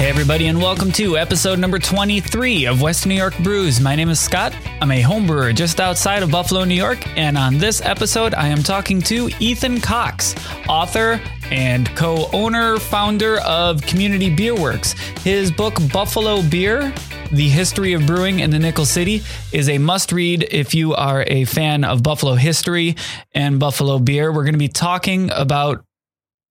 Hey, 0.00 0.08
everybody, 0.08 0.46
and 0.46 0.56
welcome 0.56 0.90
to 0.92 1.18
episode 1.18 1.58
number 1.58 1.78
23 1.78 2.64
of 2.64 2.80
West 2.80 3.06
New 3.06 3.14
York 3.14 3.36
Brews. 3.40 3.82
My 3.82 3.94
name 3.94 4.08
is 4.08 4.18
Scott. 4.18 4.56
I'm 4.80 4.90
a 4.92 5.02
home 5.02 5.26
brewer 5.26 5.52
just 5.52 5.78
outside 5.78 6.22
of 6.22 6.30
Buffalo, 6.30 6.64
New 6.64 6.74
York. 6.74 7.06
And 7.18 7.36
on 7.36 7.58
this 7.58 7.82
episode, 7.82 8.32
I 8.32 8.48
am 8.48 8.62
talking 8.62 9.02
to 9.02 9.28
Ethan 9.40 9.82
Cox, 9.82 10.34
author 10.70 11.20
and 11.50 11.86
co 11.96 12.30
owner, 12.32 12.78
founder 12.78 13.40
of 13.40 13.82
Community 13.82 14.34
Beer 14.34 14.58
Works. 14.58 14.92
His 15.22 15.52
book, 15.52 15.74
Buffalo 15.92 16.40
Beer 16.40 16.94
the 17.30 17.48
History 17.48 17.92
of 17.92 18.06
Brewing 18.06 18.40
in 18.40 18.50
the 18.50 18.58
Nickel 18.58 18.84
City 18.84 19.22
is 19.52 19.68
a 19.68 19.78
must 19.78 20.12
read 20.12 20.48
if 20.50 20.74
you 20.74 20.94
are 20.94 21.24
a 21.28 21.44
fan 21.44 21.84
of 21.84 22.02
Buffalo 22.02 22.34
history 22.34 22.96
and 23.32 23.60
Buffalo 23.60 23.98
beer. 23.98 24.32
We're 24.32 24.42
going 24.42 24.54
to 24.54 24.58
be 24.58 24.66
talking 24.66 25.30
about 25.30 25.84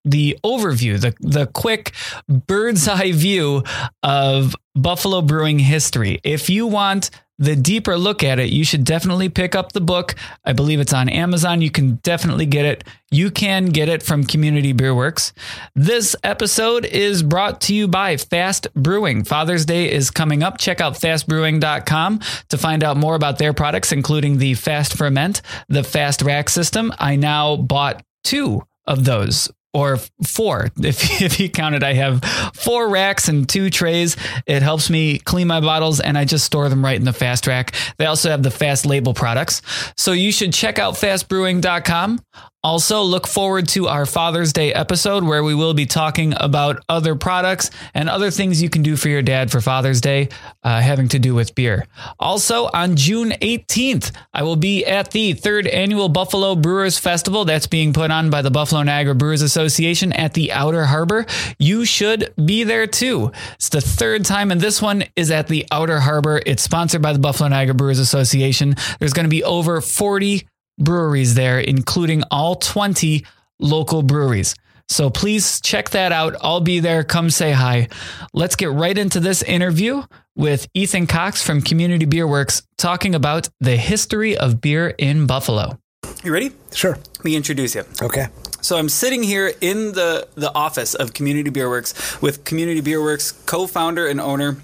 the 0.09 0.37
overview, 0.43 0.99
the 0.99 1.13
the 1.19 1.47
quick 1.47 1.93
bird's 2.27 2.87
eye 2.87 3.11
view 3.11 3.63
of 4.03 4.55
Buffalo 4.75 5.21
brewing 5.21 5.59
history. 5.59 6.19
If 6.23 6.49
you 6.49 6.67
want 6.67 7.09
the 7.39 7.55
deeper 7.55 7.97
look 7.97 8.21
at 8.21 8.37
it, 8.37 8.49
you 8.49 8.65
should 8.65 8.83
definitely 8.83 9.29
pick 9.29 9.55
up 9.55 9.71
the 9.71 9.81
book. 9.81 10.13
I 10.43 10.51
believe 10.51 10.81
it's 10.81 10.93
on 10.93 11.07
Amazon. 11.07 11.61
You 11.61 11.71
can 11.71 11.95
definitely 12.03 12.45
get 12.45 12.65
it. 12.65 12.83
You 13.11 13.31
can 13.31 13.67
get 13.67 13.87
it 13.87 14.03
from 14.03 14.25
Community 14.25 14.73
Beer 14.73 14.93
Works. 14.93 15.31
This 15.73 16.17
episode 16.21 16.85
is 16.85 17.23
brought 17.23 17.61
to 17.61 17.73
you 17.73 17.87
by 17.87 18.17
Fast 18.17 18.67
Brewing. 18.73 19.23
Father's 19.23 19.65
Day 19.65 19.89
is 19.89 20.11
coming 20.11 20.43
up. 20.43 20.57
Check 20.57 20.81
out 20.81 20.93
fastbrewing.com 20.95 22.19
to 22.49 22.57
find 22.57 22.83
out 22.83 22.97
more 22.97 23.15
about 23.15 23.37
their 23.37 23.53
products, 23.53 23.93
including 23.93 24.37
the 24.37 24.53
Fast 24.55 24.93
Ferment, 24.93 25.41
the 25.69 25.83
Fast 25.83 26.21
Rack 26.21 26.49
system. 26.49 26.93
I 26.99 27.15
now 27.15 27.55
bought 27.55 28.03
two 28.25 28.63
of 28.85 29.05
those 29.05 29.49
or 29.73 29.97
four. 30.25 30.69
If, 30.89 31.21
if 31.21 31.39
you 31.39 31.49
count 31.49 31.75
it, 31.75 31.83
I 31.83 31.93
have 31.93 32.23
four 32.55 32.89
racks 32.89 33.27
and 33.27 33.47
two 33.47 33.69
trays. 33.69 34.17
It 34.47 34.63
helps 34.63 34.89
me 34.89 35.19
clean 35.19 35.47
my 35.47 35.61
bottles 35.61 35.99
and 35.99 36.17
I 36.17 36.25
just 36.25 36.45
store 36.45 36.67
them 36.67 36.83
right 36.83 36.95
in 36.95 37.05
the 37.05 37.13
fast 37.13 37.45
rack. 37.45 37.75
They 37.97 38.05
also 38.05 38.29
have 38.31 38.41
the 38.41 38.49
fast 38.49 38.85
label 38.87 39.13
products. 39.13 39.61
So 39.97 40.13
you 40.13 40.31
should 40.31 40.51
check 40.53 40.79
out 40.79 40.95
fastbrewing.com. 40.95 42.21
Also, 42.61 43.03
look 43.03 43.25
forward 43.25 43.69
to 43.69 43.87
our 43.87 44.05
Father's 44.05 44.51
Day 44.51 44.73
episode 44.73 45.23
where 45.23 45.45
we 45.45 45.55
will 45.55 45.73
be 45.73 45.85
talking 45.85 46.33
about 46.35 46.83
other 46.89 47.15
products 47.15 47.71
and 47.93 48.09
other 48.09 48.31
things 48.31 48.61
you 48.61 48.69
can 48.69 48.83
do 48.83 48.97
for 48.97 49.07
your 49.07 49.21
dad 49.21 49.49
for 49.49 49.61
Father's 49.61 50.01
Day, 50.01 50.27
uh, 50.63 50.81
having 50.81 51.07
to 51.07 51.19
do 51.19 51.33
with 51.33 51.55
beer. 51.55 51.87
Also, 52.19 52.69
on 52.73 52.97
June 52.97 53.29
18th, 53.41 54.11
I 54.33 54.43
will 54.43 54.57
be 54.57 54.85
at 54.85 55.11
the 55.11 55.31
third 55.31 55.67
annual 55.67 56.09
Buffalo 56.09 56.53
Brewers 56.53 56.99
Festival 56.99 57.45
that's 57.45 57.65
being 57.65 57.93
put 57.93 58.11
on 58.11 58.29
by 58.29 58.41
the 58.41 58.51
Buffalo 58.51 58.83
Niagara 58.83 59.15
Brewers 59.15 59.41
Association 59.41 60.11
at 60.11 60.33
the 60.33 60.51
Outer 60.51 60.83
Harbor. 60.83 61.25
You 61.59 61.85
should 61.85 62.33
be 62.43 62.65
there 62.65 62.87
too. 62.87 63.31
It's 63.53 63.69
the 63.69 63.79
third 63.79 64.25
time, 64.25 64.51
and 64.51 64.59
this 64.59 64.81
one 64.81 65.05
is 65.15 65.31
at 65.31 65.47
the 65.47 65.65
Outer 65.71 66.01
Harbor. 66.01 66.41
It's 66.45 66.63
sponsored 66.63 67.01
by 67.01 67.13
the 67.13 67.19
Buffalo 67.19 67.47
Niagara 67.47 67.75
Brewers 67.75 67.99
Association. 67.99 68.75
There's 68.99 69.13
going 69.13 69.23
to 69.23 69.29
be 69.29 69.45
over 69.45 69.79
40 69.79 70.45
breweries 70.79 71.35
there, 71.35 71.59
including 71.59 72.23
all 72.31 72.55
20 72.55 73.25
local 73.59 74.01
breweries. 74.01 74.55
So 74.87 75.11
please 75.11 75.61
check 75.61 75.91
that 75.91 76.11
out. 76.11 76.35
I'll 76.41 76.61
be 76.61 76.79
there. 76.79 77.03
Come 77.03 77.29
say 77.29 77.51
hi. 77.51 77.89
Let's 78.33 78.55
get 78.55 78.71
right 78.71 78.97
into 78.97 79.19
this 79.19 79.43
interview 79.43 80.01
with 80.35 80.67
Ethan 80.73 81.05
Cox 81.05 81.43
from 81.43 81.61
Community 81.61 82.05
Beer 82.05 82.27
Works 82.27 82.63
talking 82.77 83.13
about 83.13 83.49
the 83.59 83.75
history 83.75 84.35
of 84.35 84.61
beer 84.61 84.95
in 84.97 85.27
Buffalo. 85.27 85.77
You 86.23 86.33
ready? 86.33 86.51
Sure. 86.73 86.93
Let 87.17 87.25
me 87.25 87.35
introduce 87.35 87.75
you. 87.75 87.83
Okay. 88.01 88.27
So 88.61 88.77
I'm 88.77 88.89
sitting 88.89 89.21
here 89.21 89.53
in 89.61 89.91
the, 89.93 90.27
the 90.35 90.53
office 90.53 90.95
of 90.95 91.13
Community 91.13 91.49
Beer 91.49 91.69
Works 91.69 92.19
with 92.21 92.43
Community 92.43 92.81
Beer 92.81 93.01
Works 93.01 93.31
co-founder 93.31 94.07
and 94.07 94.19
owner 94.19 94.57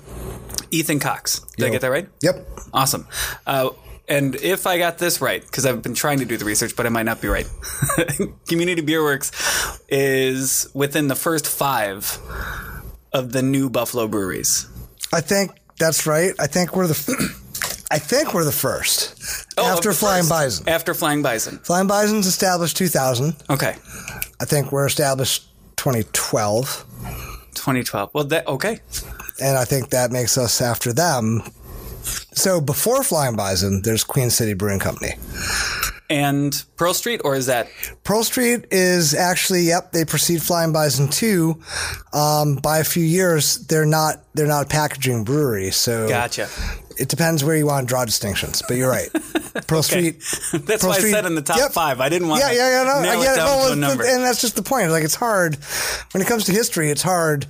Ethan 0.72 1.00
Cox. 1.00 1.40
Did 1.40 1.60
Yo. 1.60 1.68
I 1.68 1.70
get 1.70 1.82
that 1.82 1.92
right? 1.92 2.10
Yep. 2.22 2.48
Awesome. 2.74 3.08
Uh, 3.46 3.70
and 4.08 4.36
if 4.36 4.68
I 4.68 4.78
got 4.78 4.98
this 4.98 5.22
right, 5.22 5.42
because 5.42 5.66
I've 5.66 5.82
been 5.82 5.94
trying 5.96 6.20
to 6.20 6.26
do 6.26 6.38
the 6.38 6.46
research, 6.46 6.76
but 6.76 6.86
I 6.86 6.90
might 6.90 7.04
not 7.04 7.22
be 7.22 7.28
right, 7.28 7.48
Community 8.48 8.82
Beer 8.82 9.04
Works 9.04 9.32
is 9.90 10.68
within 10.74 11.08
the 11.08 11.16
first 11.16 11.48
five 11.48 12.20
of 13.14 13.32
the 13.32 13.42
new 13.42 13.70
Buffalo 13.70 14.08
breweries. 14.08 14.68
I 15.14 15.22
think 15.22 15.52
that's 15.80 16.06
right. 16.06 16.34
I 16.40 16.48
think 16.48 16.76
we're 16.76 16.88
the. 16.88 17.36
I 17.92 18.00
think 18.00 18.34
we're 18.34 18.44
the 18.44 18.52
first 18.52 19.46
Oh, 19.58 19.72
after 19.72 19.90
the 19.90 19.96
Flying 19.96 20.24
first. 20.24 20.30
Bison. 20.30 20.70
After 20.70 20.94
Flying 20.94 21.22
Bison. 21.22 21.60
Flying 21.60 21.88
Bison's 21.88 22.26
established 22.26 22.76
2000. 22.78 23.36
Okay. 23.50 23.76
I 24.42 24.46
think 24.46 24.72
we're 24.72 24.88
established 24.88 25.44
2012, 25.78 26.86
2012. 27.54 28.10
Well, 28.14 28.24
that, 28.26 28.48
okay. 28.48 28.80
and 29.40 29.58
I 29.58 29.66
think 29.66 29.92
that 29.92 30.12
makes 30.12 30.38
us 30.38 30.62
after 30.62 30.92
them. 30.94 31.44
So 32.36 32.62
before 32.62 33.04
Flying 33.04 33.36
Bison, 33.36 33.82
there's 33.82 34.04
Queen 34.04 34.30
City 34.30 34.54
Brewing 34.54 34.80
Company. 34.80 35.14
And 36.10 36.64
Pearl 36.76 36.94
Street, 36.94 37.22
or 37.24 37.36
is 37.36 37.48
that 37.48 37.68
Pearl 38.04 38.24
Street 38.24 38.66
is 38.70 39.16
actually 39.16 39.62
yep. 39.64 39.92
They 39.92 40.06
precede 40.06 40.44
Flying 40.44 40.72
Bison 40.72 41.08
too 41.10 41.60
um, 42.14 42.58
by 42.58 42.78
a 42.78 42.84
few 42.84 43.04
years. 43.04 43.58
They're 43.66 43.88
not 43.88 44.22
they're 44.36 44.46
not 44.46 44.66
a 44.66 44.70
packaging 44.70 45.24
brewery, 45.24 45.72
so 45.72 46.08
gotcha? 46.08 46.48
it 47.00 47.10
depends 47.10 47.44
where 47.44 47.56
you 47.56 47.66
want 47.66 47.88
to 47.88 47.92
draw 47.92 48.06
distinctions. 48.06 48.62
But 48.68 48.78
you're 48.78 48.90
right. 48.92 49.10
Pearl 49.68 49.82
Street. 49.82 50.20
That's 50.54 50.84
Pearl 50.84 50.92
why 50.92 50.98
Street- 51.00 51.10
I 51.10 51.14
said 51.14 51.26
in 51.26 51.34
the 51.34 51.42
top 51.42 51.58
Yep. 51.58 51.72
five. 51.72 52.00
I 52.00 52.10
didn't 52.10 52.28
want 52.28 52.42
Yeah, 52.42 52.50
to 52.50 52.56
yeah, 52.56 52.70
yeah. 52.70 52.84
No, 52.84 53.02
narrow 53.02 53.20
I 53.22 53.24
get 53.24 53.30
it 53.30 53.34
it. 53.34 53.36
down 53.38 53.48
No, 53.60 53.68
to 53.68 53.74
a 53.74 53.76
number. 53.76 54.04
and 54.06 54.24
that's 54.24 54.42
just 54.42 54.56
the 54.56 54.62
point. 54.62 54.92
Like 54.92 55.04
it's 55.04 55.16
hard 55.16 55.56
when 56.12 56.22
it 56.22 56.28
comes 56.28 56.44
to 56.46 56.52
history. 56.52 56.92
It's 56.92 57.02
hard 57.02 57.48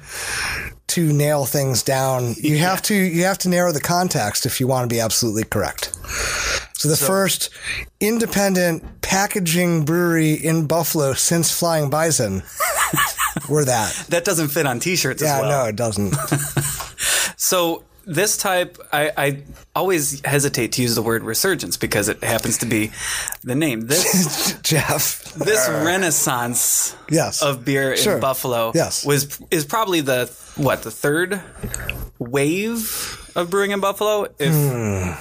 to 0.87 1.11
nail 1.11 1.45
things 1.45 1.81
down. 1.83 2.35
You 2.37 2.57
have 2.59 2.81
to 2.83 2.95
you 2.95 3.23
have 3.23 3.37
to 3.39 3.49
narrow 3.49 3.71
the 3.71 3.81
context 3.81 4.45
if 4.45 4.59
you 4.59 4.67
want 4.67 4.89
to 4.89 4.93
be 4.93 4.99
absolutely 4.99 5.43
correct. 5.43 5.93
So 6.77 6.89
the 6.89 6.97
first 6.97 7.49
independent 7.99 9.01
packaging 9.01 9.85
brewery 9.85 10.33
in 10.33 10.67
Buffalo 10.67 11.13
since 11.13 11.49
Flying 11.57 11.89
Bison 11.89 12.43
were 13.49 13.65
that. 13.65 13.93
that 14.09 14.23
doesn't 14.25 14.49
fit 14.49 14.67
on 14.67 14.79
T-shirts 14.79 15.21
Yeah, 15.23 15.35
as 15.37 15.41
well. 15.41 15.63
no, 15.63 15.69
it 15.69 15.75
doesn't. 15.75 16.15
So 17.37 17.83
this 18.05 18.37
type, 18.37 18.77
I, 18.93 19.11
I 19.17 19.37
always 19.75 20.21
hesitate 20.25 20.73
to 20.73 20.81
use 20.81 20.95
the 20.95 21.01
word 21.01 21.23
resurgence 21.23 21.77
because 21.77 22.07
it 22.09 22.23
happens 22.23 22.59
to 22.59 22.65
be 22.65 22.91
the 23.43 23.55
name. 23.55 23.81
This 23.87 24.57
Jeff. 24.63 25.23
this 25.35 25.67
uh, 25.67 25.83
renaissance 25.85 26.95
Yes. 27.09 27.41
of 27.41 27.65
beer 27.65 27.95
Sure. 27.97 28.15
in 28.15 28.21
Buffalo 28.21 28.71
Yes. 28.75 29.05
was 29.05 29.39
is 29.51 29.65
probably 29.65 30.01
the 30.01 30.25
what 30.55 30.83
the 30.83 30.91
third 30.91 31.41
wave 32.19 33.31
of 33.35 33.49
brewing 33.49 33.71
in 33.71 33.79
Buffalo. 33.79 34.27
If. 34.39 34.53
Hmm. 34.53 35.11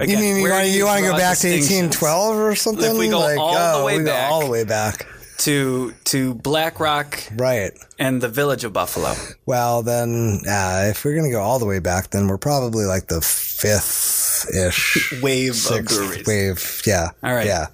You 0.00 0.04
again, 0.08 0.20
mean 0.20 0.36
you 0.42 0.50
want, 0.50 0.68
you 0.68 0.84
want 0.86 1.04
to 1.04 1.10
go 1.12 1.16
back 1.16 1.38
to 1.38 1.48
1812 1.48 2.36
or 2.36 2.54
something? 2.56 2.90
If 2.90 2.98
we 2.98 3.08
go 3.08 3.20
like, 3.20 3.38
all 3.38 3.52
the 3.54 3.72
oh, 3.82 3.84
way 3.84 3.98
we 3.98 4.04
back. 4.04 4.28
go 4.28 4.34
all 4.34 4.40
the 4.44 4.50
way 4.50 4.64
back. 4.64 5.06
To 5.44 5.92
to 6.04 6.34
Black 6.34 6.80
Rock 6.80 7.18
Right. 7.36 7.72
and 7.98 8.20
the 8.20 8.28
village 8.28 8.64
of 8.64 8.72
Buffalo. 8.72 9.14
Well, 9.46 9.82
then, 9.82 10.40
uh, 10.48 10.86
if 10.90 11.04
we're 11.04 11.14
going 11.14 11.24
to 11.26 11.30
go 11.32 11.40
all 11.42 11.58
the 11.58 11.66
way 11.66 11.78
back, 11.78 12.10
then 12.10 12.26
we're 12.28 12.38
probably 12.38 12.84
like 12.84 13.06
the 13.08 13.20
fifth 13.20 14.46
ish 14.54 15.20
Wave 15.22 15.50
of 15.50 15.56
sixth 15.56 15.96
breweries. 15.98 16.26
wave. 16.26 16.82
Yeah. 16.86 17.10
All 17.22 17.34
right. 17.34 17.46
Yeah. 17.46 17.66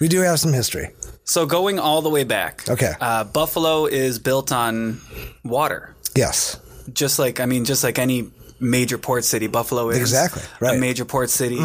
We 0.00 0.08
do 0.08 0.20
have 0.20 0.38
some 0.40 0.52
history. 0.52 0.90
So 1.24 1.44
going 1.46 1.78
all 1.78 2.02
the 2.02 2.08
way 2.10 2.24
back. 2.24 2.68
Okay. 2.68 2.92
Uh, 3.00 3.24
Buffalo 3.24 3.86
is 3.86 4.18
built 4.18 4.50
on 4.50 5.00
water. 5.44 5.94
Yes. 6.16 6.58
just 6.92 7.18
like 7.18 7.38
I 7.40 7.46
mean, 7.46 7.64
just 7.64 7.84
like 7.84 7.98
any 7.98 8.30
major 8.60 8.98
port 8.98 9.24
city, 9.24 9.46
Buffalo 9.46 9.90
is 9.90 9.98
Exactly, 9.98 10.42
right. 10.60 10.70
Mm-hmm. 10.70 10.78
a 10.78 10.80
major 10.80 11.04
port 11.04 11.30
city, 11.30 11.60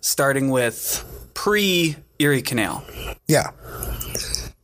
starting 0.00 0.50
with 0.50 1.02
pre 1.34 1.96
Erie 2.18 2.42
Canal. 2.42 2.84
Yeah. 3.28 3.50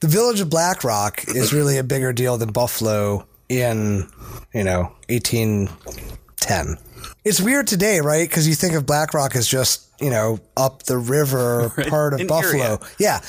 The 0.01 0.09
village 0.09 0.41
of 0.41 0.49
Black 0.51 0.83
Rock 0.85 1.25
is 1.29 1.53
really 1.53 1.79
a 1.79 1.85
bigger 1.85 2.13
deal 2.13 2.39
than 2.39 2.53
Buffalo 2.53 3.27
in, 3.49 4.09
you 4.55 4.65
know, 4.65 4.93
1810. 5.09 6.79
It's 7.25 7.41
weird 7.41 7.67
today, 7.67 8.01
right? 8.01 8.29
Because 8.29 8.49
you 8.49 8.55
think 8.55 8.75
of 8.75 8.87
Black 8.87 9.13
Rock 9.13 9.37
as 9.37 9.47
just, 9.47 9.89
you 10.01 10.11
know, 10.11 10.39
up 10.57 10.85
the 10.85 10.97
river 10.97 11.71
part 11.89 12.15
of 12.15 12.21
An 12.21 12.27
Buffalo. 12.27 12.63
area. 12.63 12.79
Yeah. 12.99 13.21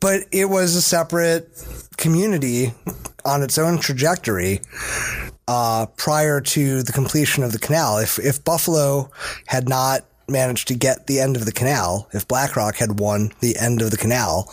But 0.00 0.22
it 0.32 0.46
was 0.46 0.74
a 0.74 0.82
separate 0.82 1.48
community 1.96 2.72
on 3.24 3.42
its 3.42 3.56
own 3.58 3.78
trajectory 3.78 4.60
uh, 5.46 5.86
prior 5.96 6.40
to 6.42 6.82
the 6.82 6.92
completion 6.92 7.42
of 7.42 7.52
the 7.52 7.58
canal. 7.58 7.98
If, 7.98 8.18
if 8.18 8.44
Buffalo 8.44 9.10
had 9.46 9.68
not 9.68 10.04
managed 10.28 10.68
to 10.68 10.74
get 10.74 11.06
the 11.06 11.20
end 11.20 11.36
of 11.36 11.44
the 11.44 11.52
canal, 11.52 12.08
if 12.12 12.28
Black 12.28 12.56
Rock 12.56 12.76
had 12.76 13.00
won 13.00 13.32
the 13.40 13.56
end 13.56 13.82
of 13.82 13.90
the 13.90 13.96
canal, 13.96 14.52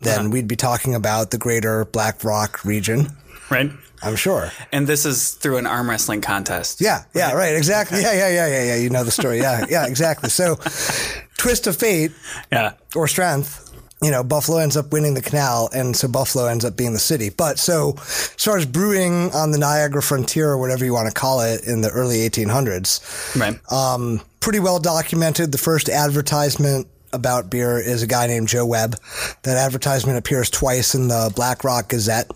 then 0.00 0.20
uh-huh. 0.20 0.28
we'd 0.30 0.48
be 0.48 0.56
talking 0.56 0.94
about 0.94 1.30
the 1.30 1.38
greater 1.38 1.84
Black 1.86 2.24
Rock 2.24 2.64
region, 2.64 3.08
Right. 3.50 3.70
I'm 4.02 4.16
sure. 4.16 4.50
And 4.72 4.86
this 4.86 5.06
is 5.06 5.30
through 5.32 5.56
an 5.56 5.66
arm 5.66 5.88
wrestling 5.88 6.20
contest. 6.20 6.80
Yeah, 6.80 7.04
yeah, 7.14 7.32
right, 7.32 7.54
exactly. 7.54 8.02
Yeah, 8.02 8.12
yeah, 8.12 8.28
yeah, 8.28 8.46
yeah, 8.48 8.64
yeah. 8.64 8.76
You 8.76 8.90
know 8.90 9.04
the 9.04 9.10
story. 9.10 9.38
Yeah, 9.38 9.64
yeah, 9.68 9.86
exactly. 9.86 10.28
So, 10.28 10.56
twist 11.38 11.66
of 11.66 11.76
fate 11.76 12.12
Yeah. 12.52 12.72
or 12.94 13.08
strength. 13.08 13.63
You 14.04 14.10
know, 14.10 14.22
Buffalo 14.22 14.58
ends 14.58 14.76
up 14.76 14.92
winning 14.92 15.14
the 15.14 15.22
canal, 15.22 15.70
and 15.74 15.96
so 15.96 16.06
Buffalo 16.08 16.46
ends 16.46 16.64
up 16.64 16.76
being 16.76 16.92
the 16.92 16.98
city. 16.98 17.30
But 17.30 17.58
so, 17.58 17.94
as 17.96 18.34
far 18.44 18.58
as 18.58 18.66
brewing 18.66 19.32
on 19.32 19.50
the 19.50 19.58
Niagara 19.58 20.02
frontier, 20.02 20.50
or 20.50 20.58
whatever 20.58 20.84
you 20.84 20.92
want 20.92 21.08
to 21.08 21.14
call 21.14 21.40
it, 21.40 21.64
in 21.66 21.80
the 21.80 21.88
early 21.90 22.18
1800s, 22.28 23.00
Right. 23.34 23.58
um, 23.72 24.20
pretty 24.40 24.60
well 24.60 24.78
documented. 24.78 25.50
The 25.52 25.58
first 25.58 25.88
advertisement 25.88 26.86
about 27.14 27.48
beer 27.48 27.78
is 27.78 28.02
a 28.02 28.06
guy 28.08 28.26
named 28.26 28.48
Joe 28.48 28.66
Webb. 28.66 28.96
That 29.44 29.56
advertisement 29.56 30.18
appears 30.18 30.50
twice 30.50 30.94
in 30.94 31.08
the 31.08 31.32
Black 31.34 31.62
Rock 31.64 31.88
Gazette 31.88 32.28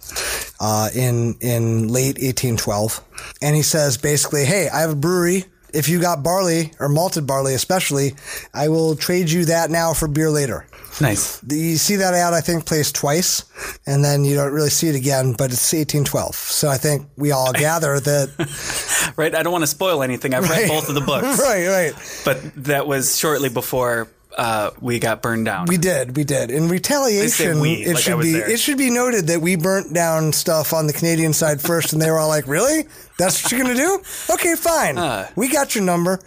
uh, 0.61 0.89
in 0.95 1.37
in 1.41 1.89
late 1.89 2.17
1812, 2.23 3.01
and 3.43 3.55
he 3.57 3.63
says 3.63 3.97
basically, 3.99 4.45
"Hey, 4.45 4.69
I 4.69 4.81
have 4.81 4.91
a 4.91 4.97
brewery." 4.97 5.45
If 5.75 5.89
you 5.89 6.01
got 6.01 6.23
barley 6.23 6.73
or 6.81 6.89
malted 6.89 7.27
barley, 7.27 7.55
especially, 7.55 8.15
I 8.55 8.69
will 8.69 8.97
trade 8.97 9.31
you 9.31 9.45
that 9.47 9.71
now 9.71 9.93
for 9.93 10.09
beer 10.09 10.31
later. 10.31 10.67
nice. 11.01 11.43
You 11.49 11.77
see 11.77 11.97
that 11.97 12.15
ad, 12.15 12.33
I 12.35 12.41
think, 12.41 12.65
placed 12.67 12.95
twice, 12.95 13.45
and 13.87 14.05
then 14.05 14.25
you 14.25 14.35
don't 14.35 14.53
really 14.53 14.71
see 14.71 14.89
it 14.89 14.95
again, 14.95 15.33
but 15.33 15.53
it's 15.53 15.73
1812. 15.73 16.35
So 16.35 16.69
I 16.69 16.79
think 16.79 17.07
we 17.17 17.33
all 17.33 17.53
gather 17.67 18.01
that. 18.01 19.13
Right. 19.17 19.35
I 19.35 19.43
don't 19.43 19.53
want 19.53 19.63
to 19.63 19.69
spoil 19.69 20.03
anything. 20.03 20.35
I've 20.35 20.49
read 20.49 20.69
both 20.69 20.89
of 20.89 20.95
the 20.95 21.01
books, 21.01 21.39
right, 21.43 21.67
right. 21.69 22.23
but 22.25 22.65
that 22.65 22.87
was 22.87 23.19
shortly 23.19 23.49
before 23.49 24.09
uh, 24.39 24.71
we 24.81 25.01
got 25.01 25.21
burned 25.21 25.45
down. 25.45 25.67
We 25.67 25.77
did, 25.77 26.17
we 26.17 26.23
did. 26.23 26.51
In 26.51 26.69
retaliation, 26.69 27.61
we, 27.61 27.83
it 27.85 27.95
like 27.95 28.03
should 28.03 28.21
be 28.21 28.33
there. 28.33 28.49
it 28.49 28.61
should 28.61 28.79
be 28.79 28.89
noted 28.89 29.27
that 29.27 29.41
we 29.41 29.57
burnt 29.57 29.93
down 29.93 30.33
stuff 30.33 30.73
on 30.73 30.87
the 30.87 30.93
Canadian 30.93 31.33
side 31.33 31.61
first, 31.61 31.93
and 31.93 32.01
they 32.01 32.11
were 32.11 32.19
all 32.19 32.29
like, 32.29 32.47
"Really? 32.47 32.85
That's 33.19 33.43
what 33.43 33.51
you're 33.51 33.61
gonna 33.63 33.75
do? 33.75 34.01
Okay, 34.31 34.55
fine. 34.55 35.27
we 35.35 35.49
got 35.49 35.75
your 35.75 35.83
number." 35.83 36.21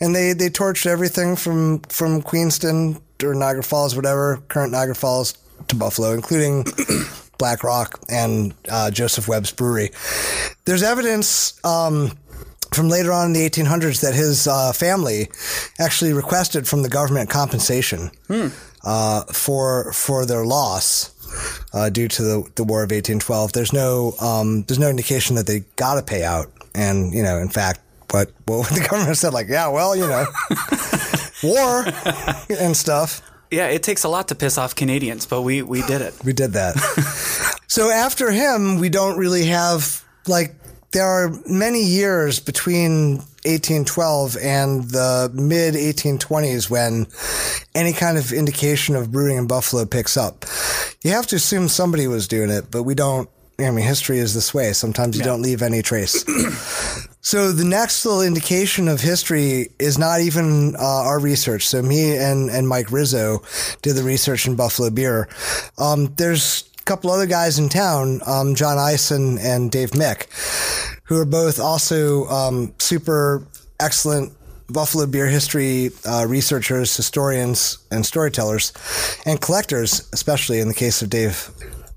And 0.00 0.14
they 0.14 0.32
they 0.32 0.48
torched 0.48 0.86
everything 0.86 1.34
from 1.34 1.80
from 1.80 2.22
Queenston 2.22 3.02
or 3.24 3.34
Niagara 3.34 3.64
Falls, 3.64 3.96
whatever 3.96 4.38
current 4.48 4.70
Niagara 4.72 4.94
Falls 4.94 5.36
to 5.68 5.76
Buffalo, 5.76 6.12
including. 6.12 6.64
Black 7.38 7.62
Rock 7.62 8.00
and 8.08 8.54
uh, 8.66 8.90
Joseph 8.90 9.28
Webb's 9.28 9.52
brewery. 9.52 9.90
There's 10.64 10.82
evidence 10.82 11.62
um, 11.66 12.12
from 12.72 12.88
later 12.88 13.12
on 13.12 13.26
in 13.28 13.32
the 13.32 13.48
1800s 13.48 14.00
that 14.02 14.14
his 14.14 14.46
uh, 14.46 14.72
family 14.72 15.28
actually 15.78 16.12
requested 16.12 16.66
from 16.66 16.82
the 16.82 16.88
government 16.88 17.30
compensation 17.30 18.10
uh, 18.84 19.22
for 19.32 19.92
for 19.92 20.24
their 20.26 20.44
loss 20.44 21.12
uh, 21.72 21.90
due 21.90 22.08
to 22.08 22.22
the, 22.22 22.50
the 22.54 22.64
War 22.64 22.80
of 22.80 22.90
1812. 22.90 23.52
There's 23.52 23.72
no 23.72 24.14
um, 24.20 24.62
there's 24.62 24.78
no 24.78 24.88
indication 24.88 25.36
that 25.36 25.46
they 25.46 25.60
got 25.76 25.98
a 25.98 26.02
payout, 26.02 26.50
and 26.74 27.12
you 27.12 27.22
know, 27.22 27.38
in 27.38 27.48
fact, 27.48 27.80
what 28.10 28.30
what 28.46 28.68
the 28.70 28.80
government 28.90 29.16
said, 29.16 29.32
like, 29.32 29.48
yeah, 29.48 29.68
well, 29.68 29.96
you 29.96 30.06
know, 30.06 30.26
war 31.42 31.84
and 32.48 32.76
stuff. 32.76 33.22
yeah, 33.50 33.66
it 33.66 33.82
takes 33.82 34.04
a 34.04 34.08
lot 34.08 34.28
to 34.28 34.34
piss 34.34 34.58
off 34.58 34.74
Canadians, 34.74 35.26
but 35.26 35.42
we 35.42 35.62
we 35.62 35.82
did 35.82 36.00
it. 36.00 36.14
We 36.24 36.32
did 36.32 36.52
that. 36.52 36.76
so 37.66 37.90
after 37.90 38.30
him, 38.30 38.78
we 38.78 38.88
don't 38.88 39.18
really 39.18 39.46
have 39.46 40.04
like 40.26 40.54
there 40.96 41.06
are 41.06 41.30
many 41.46 41.82
years 41.82 42.40
between 42.40 43.16
1812 43.44 44.38
and 44.38 44.84
the 44.84 45.30
mid 45.34 45.74
1820s 45.74 46.70
when 46.70 47.06
any 47.74 47.92
kind 47.92 48.16
of 48.16 48.32
indication 48.32 48.96
of 48.96 49.12
brewing 49.12 49.36
in 49.36 49.46
Buffalo 49.46 49.84
picks 49.84 50.16
up. 50.16 50.46
You 51.04 51.10
have 51.10 51.26
to 51.26 51.36
assume 51.36 51.68
somebody 51.68 52.06
was 52.06 52.26
doing 52.26 52.48
it, 52.48 52.70
but 52.70 52.84
we 52.84 52.94
don't. 52.94 53.28
I 53.58 53.70
mean, 53.70 53.84
history 53.84 54.18
is 54.18 54.32
this 54.32 54.54
way. 54.54 54.72
Sometimes 54.72 55.18
you 55.18 55.24
don't 55.24 55.42
leave 55.42 55.60
any 55.60 55.82
trace. 55.82 56.24
So 57.26 57.50
the 57.50 57.64
next 57.64 58.06
little 58.06 58.22
indication 58.22 58.86
of 58.86 59.00
history 59.00 59.70
is 59.80 59.98
not 59.98 60.20
even 60.20 60.76
uh, 60.76 60.78
our 60.80 61.18
research. 61.18 61.66
So 61.66 61.82
me 61.82 62.16
and, 62.16 62.48
and 62.48 62.68
Mike 62.68 62.92
Rizzo 62.92 63.42
did 63.82 63.96
the 63.96 64.04
research 64.04 64.46
in 64.46 64.54
Buffalo 64.54 64.90
Beer. 64.90 65.28
Um, 65.76 66.14
there's 66.14 66.70
couple 66.86 67.10
other 67.10 67.26
guys 67.26 67.58
in 67.58 67.68
town, 67.68 68.20
um, 68.26 68.54
John 68.54 68.78
Eisen 68.78 69.38
and 69.38 69.70
Dave 69.70 69.90
Mick, 69.90 70.26
who 71.04 71.20
are 71.20 71.26
both 71.26 71.58
also 71.58 72.26
um, 72.28 72.72
super 72.78 73.46
excellent 73.80 74.32
Buffalo 74.68 75.06
beer 75.06 75.26
history 75.26 75.90
uh, 76.04 76.26
researchers, 76.26 76.96
historians, 76.96 77.78
and 77.90 78.06
storytellers, 78.06 78.72
and 79.26 79.40
collectors, 79.40 80.08
especially 80.12 80.60
in 80.60 80.68
the 80.68 80.74
case 80.74 81.02
of 81.02 81.10
Dave. 81.10 81.50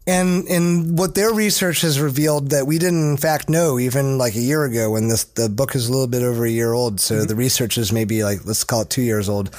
And 0.10 0.48
and 0.48 0.98
what 0.98 1.14
their 1.14 1.32
research 1.32 1.82
has 1.82 2.00
revealed 2.00 2.50
that 2.50 2.66
we 2.66 2.80
didn't 2.80 3.12
in 3.12 3.18
fact 3.18 3.48
know 3.48 3.78
even 3.78 4.18
like 4.18 4.34
a 4.36 4.40
year 4.40 4.64
ago 4.64 4.90
when 4.90 5.08
this 5.08 5.24
the 5.24 5.50
book 5.50 5.76
is 5.76 5.88
a 5.88 5.92
little 5.92 6.08
bit 6.08 6.24
over 6.24 6.46
a 6.46 6.50
year 6.50 6.74
old. 6.74 7.00
So 7.00 7.26
the 7.26 7.36
research 7.36 7.78
is 7.78 7.92
maybe 7.92 8.24
like 8.24 8.44
let's 8.44 8.64
call 8.64 8.82
it 8.82 8.90
two 8.90 9.04
years 9.04 9.30
old. 9.30 9.52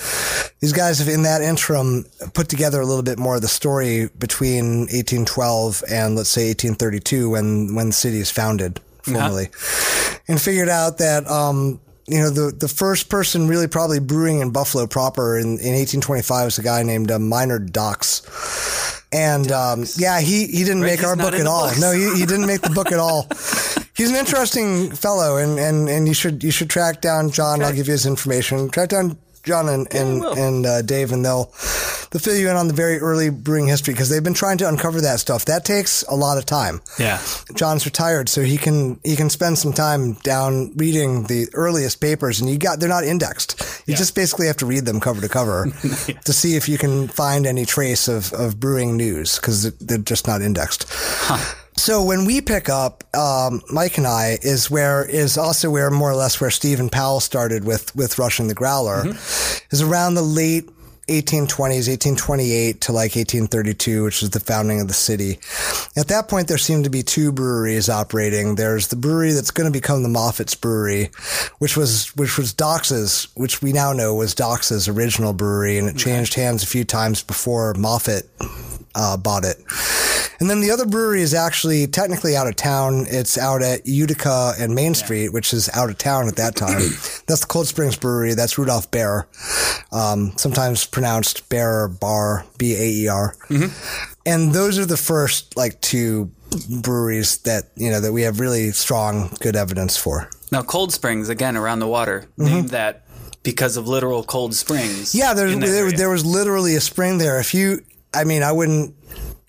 These 0.58 0.72
guys 0.72 0.98
have 0.98 1.08
in 1.08 1.22
that 1.22 1.40
interim 1.40 2.04
put 2.34 2.48
together 2.48 2.80
a 2.80 2.84
little 2.84 3.04
bit 3.04 3.18
more 3.18 3.36
of 3.36 3.42
the 3.42 3.48
story 3.48 4.08
between 4.18 4.80
1812 4.90 5.84
and 5.88 6.16
let's 6.16 6.30
say 6.30 6.48
1832 6.48 7.30
when 7.30 7.76
when 7.76 7.86
the 7.86 7.92
city 7.92 8.18
is 8.18 8.30
founded 8.30 8.80
formally, 9.02 9.50
and 10.26 10.40
figured 10.40 10.68
out 10.68 10.98
that 10.98 11.30
um, 11.30 11.80
you 12.10 12.18
know, 12.18 12.28
the, 12.28 12.50
the 12.50 12.66
first 12.66 13.08
person 13.08 13.46
really 13.46 13.68
probably 13.68 14.00
brewing 14.00 14.40
in 14.40 14.50
Buffalo 14.50 14.88
proper 14.88 15.38
in, 15.38 15.46
in 15.60 15.74
1825 15.78 16.44
was 16.44 16.58
a 16.58 16.62
guy 16.62 16.82
named 16.82 17.08
uh, 17.08 17.20
Minard 17.20 17.72
Dox. 17.72 18.22
And, 19.12 19.50
um, 19.50 19.84
yeah, 19.96 20.20
he, 20.20 20.46
he 20.46 20.64
didn't 20.64 20.82
make 20.82 21.02
our 21.02 21.16
book 21.16 21.34
at 21.34 21.46
all. 21.46 21.66
books. 21.66 21.80
No, 21.80 21.92
he, 21.92 22.20
he 22.20 22.26
didn't 22.26 22.46
make 22.46 22.60
the 22.60 22.70
book 22.70 22.92
at 22.92 22.98
all. 22.98 23.26
He's 23.96 24.10
an 24.10 24.16
interesting 24.16 24.92
fellow 24.92 25.36
and, 25.36 25.58
and, 25.58 25.88
and 25.88 26.08
you 26.08 26.14
should, 26.14 26.44
you 26.44 26.50
should 26.50 26.70
track 26.70 27.00
down 27.00 27.30
John. 27.30 27.62
I'll 27.62 27.72
give 27.72 27.86
you 27.86 27.92
his 27.92 28.06
information. 28.06 28.70
Track 28.70 28.90
down 28.90 29.18
John 29.42 29.68
and, 29.68 29.92
and, 29.94 30.24
and, 30.24 30.66
uh, 30.66 30.82
Dave 30.82 31.12
and 31.12 31.24
they'll, 31.24 31.46
they'll 32.10 32.20
fill 32.20 32.36
you 32.36 32.50
in 32.50 32.56
on 32.56 32.68
the 32.68 32.74
very 32.74 32.98
early 32.98 33.30
brewing 33.30 33.66
history 33.66 33.94
because 33.94 34.08
they've 34.08 34.22
been 34.22 34.34
trying 34.34 34.58
to 34.58 34.68
uncover 34.68 35.00
that 35.00 35.20
stuff. 35.20 35.46
That 35.46 35.64
takes 35.64 36.02
a 36.04 36.14
lot 36.14 36.38
of 36.38 36.46
time. 36.46 36.80
Yeah. 36.98 37.20
John's 37.54 37.86
retired, 37.86 38.28
so 38.28 38.42
he 38.42 38.56
can 38.58 39.00
he 39.04 39.16
can 39.16 39.30
spend 39.30 39.58
some 39.58 39.72
time 39.72 40.14
down 40.22 40.72
reading 40.76 41.24
the 41.24 41.48
earliest 41.54 42.00
papers, 42.00 42.40
and 42.40 42.50
you 42.50 42.58
got 42.58 42.80
they're 42.80 42.88
not 42.88 43.04
indexed. 43.04 43.82
You 43.86 43.96
just 43.96 44.14
basically 44.14 44.46
have 44.46 44.58
to 44.58 44.66
read 44.66 44.84
them 44.84 45.00
cover 45.00 45.20
to 45.20 45.28
cover 45.28 45.66
to 46.24 46.32
see 46.32 46.56
if 46.56 46.68
you 46.68 46.78
can 46.78 47.08
find 47.08 47.46
any 47.46 47.64
trace 47.64 48.08
of 48.08 48.32
of 48.32 48.60
brewing 48.60 48.96
news 48.96 49.36
because 49.36 49.72
they're 49.78 49.98
just 49.98 50.26
not 50.26 50.42
indexed. 50.42 50.86
So 51.80 52.02
when 52.02 52.26
we 52.26 52.42
pick 52.42 52.68
up 52.68 53.04
um, 53.16 53.62
Mike 53.72 53.96
and 53.96 54.06
I 54.06 54.38
is 54.42 54.70
where 54.70 55.02
is 55.02 55.38
also 55.38 55.70
where 55.70 55.90
more 55.90 56.10
or 56.10 56.14
less 56.14 56.38
where 56.38 56.50
Stephen 56.50 56.90
Powell 56.90 57.20
started 57.20 57.64
with 57.64 57.96
with 57.96 58.18
Rushing 58.18 58.48
the 58.48 58.54
Growler 58.54 59.06
is 59.70 59.80
around 59.80 60.12
the 60.12 60.22
late 60.22 60.68
1820s, 61.08 61.88
1828 61.88 62.82
to 62.82 62.92
like 62.92 63.16
1832, 63.16 64.04
which 64.04 64.22
is 64.22 64.28
the 64.28 64.40
founding 64.40 64.82
of 64.82 64.88
the 64.88 64.94
city. 64.94 65.38
At 65.96 66.08
that 66.08 66.28
point, 66.28 66.46
there 66.46 66.58
seemed 66.58 66.84
to 66.84 66.90
be 66.90 67.02
two 67.02 67.32
breweries 67.32 67.88
operating. 67.88 68.54
There's 68.54 68.88
the 68.88 68.96
brewery 68.96 69.32
that's 69.32 69.50
going 69.50 69.70
to 69.70 69.76
become 69.76 70.04
the 70.04 70.08
Moffat's 70.08 70.54
Brewery, 70.54 71.10
which 71.58 71.76
was 71.76 72.14
which 72.16 72.38
was 72.38 72.52
Dox's, 72.52 73.26
which 73.34 73.60
we 73.60 73.72
now 73.72 73.92
know 73.92 74.14
was 74.14 74.34
Dox's 74.34 74.88
original 74.88 75.32
brewery, 75.32 75.78
and 75.78 75.88
it 75.88 75.96
changed 75.96 76.34
hands 76.34 76.62
a 76.62 76.66
few 76.66 76.84
times 76.84 77.24
before 77.24 77.74
Moffat 77.74 78.28
uh, 78.94 79.16
bought 79.16 79.44
it. 79.44 79.56
And 80.38 80.48
then 80.48 80.60
the 80.60 80.70
other 80.70 80.86
brewery 80.86 81.20
is 81.20 81.34
actually 81.34 81.86
technically 81.86 82.34
out 82.34 82.46
of 82.46 82.56
town. 82.56 83.06
It's 83.08 83.36
out 83.36 83.62
at 83.62 83.86
Utica 83.86 84.52
and 84.58 84.74
Main 84.74 84.94
Street, 84.94 85.30
which 85.32 85.52
is 85.52 85.68
out 85.74 85.90
of 85.90 85.98
town 85.98 86.28
at 86.28 86.36
that 86.36 86.56
time. 86.56 86.80
That's 87.26 87.40
the 87.40 87.46
Cold 87.46 87.66
Springs 87.66 87.96
Brewery. 87.96 88.34
That's 88.34 88.56
Rudolph 88.56 88.90
Baer, 88.90 89.28
um, 89.92 90.32
sometimes 90.36 90.86
pronounced 90.86 91.48
Bear 91.48 91.84
or 91.84 91.88
Bar, 91.88 92.46
B 92.58 92.74
A 92.74 92.86
E 93.04 93.08
R. 93.08 93.34
And 94.30 94.52
those 94.52 94.78
are 94.78 94.86
the 94.86 94.96
first 94.96 95.56
like 95.56 95.80
two 95.80 96.30
breweries 96.80 97.38
that 97.38 97.64
you 97.76 97.90
know 97.90 98.00
that 98.00 98.12
we 98.12 98.22
have 98.22 98.40
really 98.40 98.70
strong, 98.70 99.30
good 99.40 99.56
evidence 99.56 99.96
for. 99.96 100.30
Now, 100.52 100.62
Cold 100.62 100.92
Springs, 100.92 101.28
again, 101.28 101.56
around 101.56 101.78
the 101.80 101.86
water, 101.86 102.26
named 102.36 102.70
that 102.70 103.04
because 103.42 103.76
of 103.76 103.88
literal 103.88 104.22
cold 104.22 104.54
springs. 104.54 105.10
Mm-hmm. 105.10 105.18
Yeah, 105.18 105.34
there's, 105.34 105.58
there, 105.58 105.86
area. 105.86 105.96
there 105.96 106.10
was 106.10 106.24
literally 106.26 106.74
a 106.74 106.80
spring 106.80 107.18
there. 107.18 107.40
If 107.40 107.54
you, 107.54 107.84
I 108.12 108.24
mean, 108.24 108.42
I 108.42 108.52
wouldn't, 108.52 108.94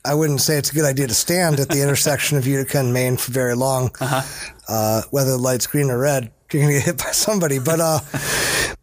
I 0.05 0.13
wouldn't 0.13 0.41
say 0.41 0.57
it's 0.57 0.71
a 0.71 0.73
good 0.73 0.85
idea 0.85 1.07
to 1.07 1.13
stand 1.13 1.59
at 1.59 1.69
the 1.69 1.81
intersection 1.83 2.37
of 2.37 2.47
Utica 2.47 2.79
and 2.79 2.93
Main 2.93 3.17
for 3.17 3.31
very 3.31 3.55
long. 3.55 3.91
uh 3.99 5.01
whether 5.11 5.31
the 5.31 5.37
light's 5.37 5.67
green 5.67 5.89
or 5.89 5.97
red, 5.99 6.31
you're 6.51 6.63
gonna 6.63 6.73
get 6.73 6.83
hit 6.83 6.97
by 6.97 7.11
somebody. 7.11 7.59
But, 7.59 7.79
uh, 7.79 7.99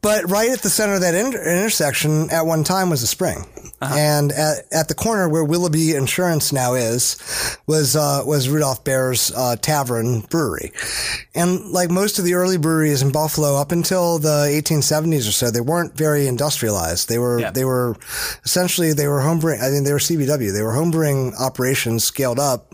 but 0.00 0.28
right 0.28 0.50
at 0.50 0.62
the 0.62 0.71
center 0.71 0.95
of 0.95 1.00
that 1.00 1.14
inter- 1.14 1.43
intersection 1.43 2.31
at 2.31 2.45
one 2.47 2.64
time 2.64 2.90
was 2.90 3.02
a 3.02 3.07
spring. 3.07 3.45
And 3.80 4.32
at, 4.32 4.64
at 4.73 4.88
the 4.88 4.94
corner 4.94 5.28
where 5.28 5.44
Willoughby 5.44 5.94
Insurance 5.94 6.52
now 6.52 6.75
is, 6.75 7.16
was, 7.66 7.94
uh, 7.94 8.23
was 8.26 8.49
Rudolph 8.49 8.82
Baer's, 8.82 9.30
uh, 9.37 9.54
Tavern 9.56 10.20
Brewery. 10.23 10.73
And 11.35 11.70
like 11.70 11.88
most 11.90 12.18
of 12.18 12.25
the 12.25 12.35
early 12.35 12.56
breweries 12.58 13.02
in 13.02 13.12
Buffalo 13.12 13.54
up 13.56 13.70
until 13.70 14.18
the 14.18 14.47
1870s 14.64 15.28
or 15.28 15.32
so, 15.32 15.50
they 15.50 15.61
weren't 15.61 15.97
very 15.97 16.26
industrialized. 16.26 17.08
They 17.08 17.18
were, 17.18 17.38
Yeah. 17.38 17.50
they 17.52 17.64
were 17.64 17.94
essentially, 18.44 18.92
they 18.92 19.06
were 19.06 19.20
homebrewing, 19.20 19.62
I 19.62 19.70
mean, 19.70 19.85
they 19.85 19.92
were 19.92 19.99
CBW. 20.00 20.52
They 20.52 20.62
were 20.62 20.73
homebrewing 20.73 21.38
operations 21.40 22.02
scaled 22.04 22.40
up 22.40 22.73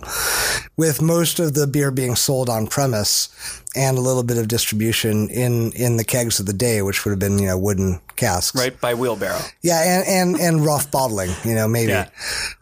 with 0.76 1.02
most 1.02 1.38
of 1.38 1.54
the 1.54 1.66
beer 1.66 1.90
being 1.90 2.16
sold 2.16 2.48
on 2.48 2.66
premise 2.66 3.28
and 3.74 3.98
a 3.98 4.00
little 4.00 4.22
bit 4.22 4.38
of 4.38 4.48
distribution 4.48 5.28
in, 5.30 5.72
in 5.72 5.96
the 5.96 6.04
kegs 6.04 6.38
of 6.40 6.46
the 6.46 6.52
day, 6.52 6.82
which 6.82 7.04
would 7.04 7.10
have 7.10 7.18
been, 7.18 7.38
you 7.38 7.46
know, 7.46 7.58
wooden 7.58 8.00
casks. 8.16 8.58
Right 8.58 8.80
by 8.80 8.94
wheelbarrow. 8.94 9.40
Yeah. 9.62 9.82
And, 9.82 10.06
and, 10.06 10.40
and 10.40 10.64
rough 10.64 10.90
bottling, 10.90 11.30
you 11.44 11.54
know, 11.54 11.66
maybe. 11.66 11.92
Yeah. 11.92 12.08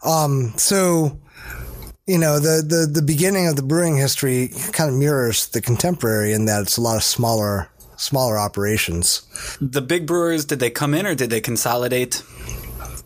Um, 0.03 0.53
so, 0.57 1.19
you 2.07 2.17
know, 2.17 2.39
the, 2.39 2.63
the, 2.67 2.87
the 2.91 3.01
beginning 3.01 3.47
of 3.47 3.55
the 3.55 3.61
brewing 3.61 3.95
history 3.95 4.49
kind 4.71 4.89
of 4.89 4.95
mirrors 4.95 5.47
the 5.49 5.61
contemporary 5.61 6.33
in 6.33 6.45
that 6.45 6.63
it's 6.63 6.77
a 6.77 6.81
lot 6.81 6.97
of 6.97 7.03
smaller, 7.03 7.69
smaller 7.95 8.37
operations. 8.37 9.21
The 9.61 9.81
big 9.81 10.07
brewers, 10.07 10.45
did 10.45 10.59
they 10.59 10.69
come 10.69 10.93
in 10.93 11.05
or 11.05 11.15
did 11.15 11.29
they 11.29 11.41
consolidate? 11.41 12.23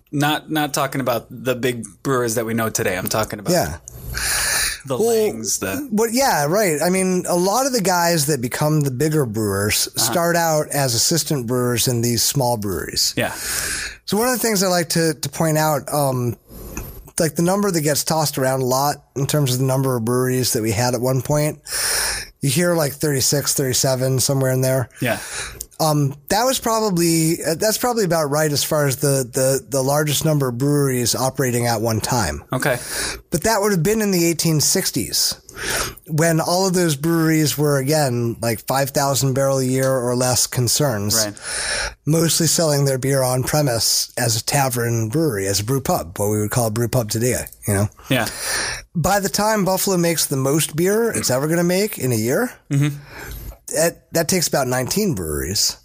Not 0.10 0.50
not 0.50 0.74
talking 0.74 1.02
about 1.02 1.28
the 1.30 1.54
big 1.54 1.84
brewers 2.02 2.36
that 2.36 2.46
we 2.46 2.54
know 2.54 2.70
today. 2.70 2.98
I'm 2.98 3.10
talking 3.10 3.40
about 3.40 3.52
Yeah. 3.52 3.80
The 4.88 4.98
Langs, 4.98 5.60
the 5.60 5.88
But 5.92 6.14
yeah, 6.14 6.46
right. 6.46 6.82
I 6.82 6.90
mean, 6.90 7.26
a 7.28 7.36
lot 7.36 7.66
of 7.66 7.74
the 7.74 7.82
guys 7.82 8.26
that 8.28 8.42
become 8.42 8.82
the 8.82 8.92
bigger 8.92 9.26
brewers 9.26 9.88
Uh-huh. 9.88 10.12
start 10.12 10.36
out 10.36 10.68
as 10.70 10.96
assistant 10.96 11.46
brewers 11.48 11.88
in 11.88 12.02
these 12.02 12.24
small 12.24 12.58
breweries. 12.58 13.14
yeah. 13.18 13.34
So 14.06 14.18
one 14.18 14.28
of 14.30 14.34
the 14.34 14.40
things 14.40 14.64
I 14.64 14.68
like 14.68 14.90
to, 14.90 15.14
to 15.14 15.30
point 15.30 15.58
out, 15.58 15.92
um, 15.94 16.38
like 17.20 17.36
the 17.36 17.42
number 17.42 17.70
that 17.72 17.82
gets 17.82 18.04
tossed 18.04 18.38
around 18.38 18.62
a 18.62 18.66
lot 18.66 18.98
in 19.16 19.26
terms 19.28 19.52
of 19.54 19.60
the 19.60 19.66
number 19.66 19.96
of 19.98 20.06
breweries 20.06 20.54
that 20.54 20.62
we 20.62 20.72
had 20.72 20.94
at 20.94 21.02
one 21.02 21.22
point, 21.22 21.60
you 22.42 22.50
hear 22.50 22.74
like 22.76 22.94
36, 22.94 23.54
37, 23.54 24.20
somewhere 24.20 24.52
in 24.52 24.62
there. 24.62 24.88
Yeah. 25.02 25.20
Um, 25.80 26.16
that 26.30 26.44
was 26.44 26.60
probably, 26.60 27.36
uh, 27.44 27.54
that's 27.56 27.78
probably 27.78 28.04
about 28.04 28.32
right 28.32 28.52
as 28.52 28.64
far 28.64 28.88
as 28.88 28.98
the, 28.98 29.30
the, 29.32 29.64
the 29.70 29.84
largest 29.84 30.26
number 30.26 30.48
of 30.50 30.58
breweries 30.58 31.14
operating 31.14 31.68
at 31.68 31.82
one 31.82 32.00
time. 32.02 32.44
Okay. 32.52 32.78
But 33.30 33.44
that 33.44 33.62
would 33.62 33.72
have 33.72 33.84
been 33.84 34.02
in 34.02 34.10
the 34.12 34.34
1860s 34.34 35.44
when 36.08 36.40
all 36.40 36.68
of 36.68 36.74
those 36.76 36.96
breweries 36.96 37.58
were 37.58 37.78
again 37.80 38.36
like 38.42 38.66
5,000 38.68 39.34
barrel 39.34 39.58
a 39.60 39.64
year 39.64 39.92
or 39.92 40.16
less 40.16 40.46
concerns, 40.48 41.16
Right. 41.16 41.34
mostly 42.06 42.46
selling 42.48 42.86
their 42.86 42.98
beer 43.00 43.24
on 43.24 43.44
premise 43.44 44.12
as 44.18 44.36
a 44.40 44.44
tavern 44.44 45.10
brewery, 45.10 45.48
as 45.48 45.60
a 45.60 45.64
brew 45.64 45.82
pub, 45.82 46.18
what 46.20 46.30
we 46.30 46.40
would 46.40 46.52
call 46.52 46.68
a 46.68 46.72
brew 46.72 46.88
pub 46.88 47.10
today, 47.10 47.46
you 47.68 47.74
know? 47.74 47.90
Yeah. 48.10 48.28
By 48.96 49.20
the 49.20 49.30
time 49.30 49.66
Buffalo 49.66 49.98
makes 49.98 50.26
the 50.28 50.38
most 50.38 50.76
beer 50.76 51.10
it's 51.12 51.30
ever 51.32 51.48
going 51.48 51.58
to 51.58 51.64
make 51.64 51.98
in 51.98 52.12
a 52.12 52.16
year, 52.16 52.52
that, 53.76 54.12
that 54.14 54.28
takes 54.30 54.48
about 54.48 54.68
19 54.68 55.14
breweries. 55.16 55.78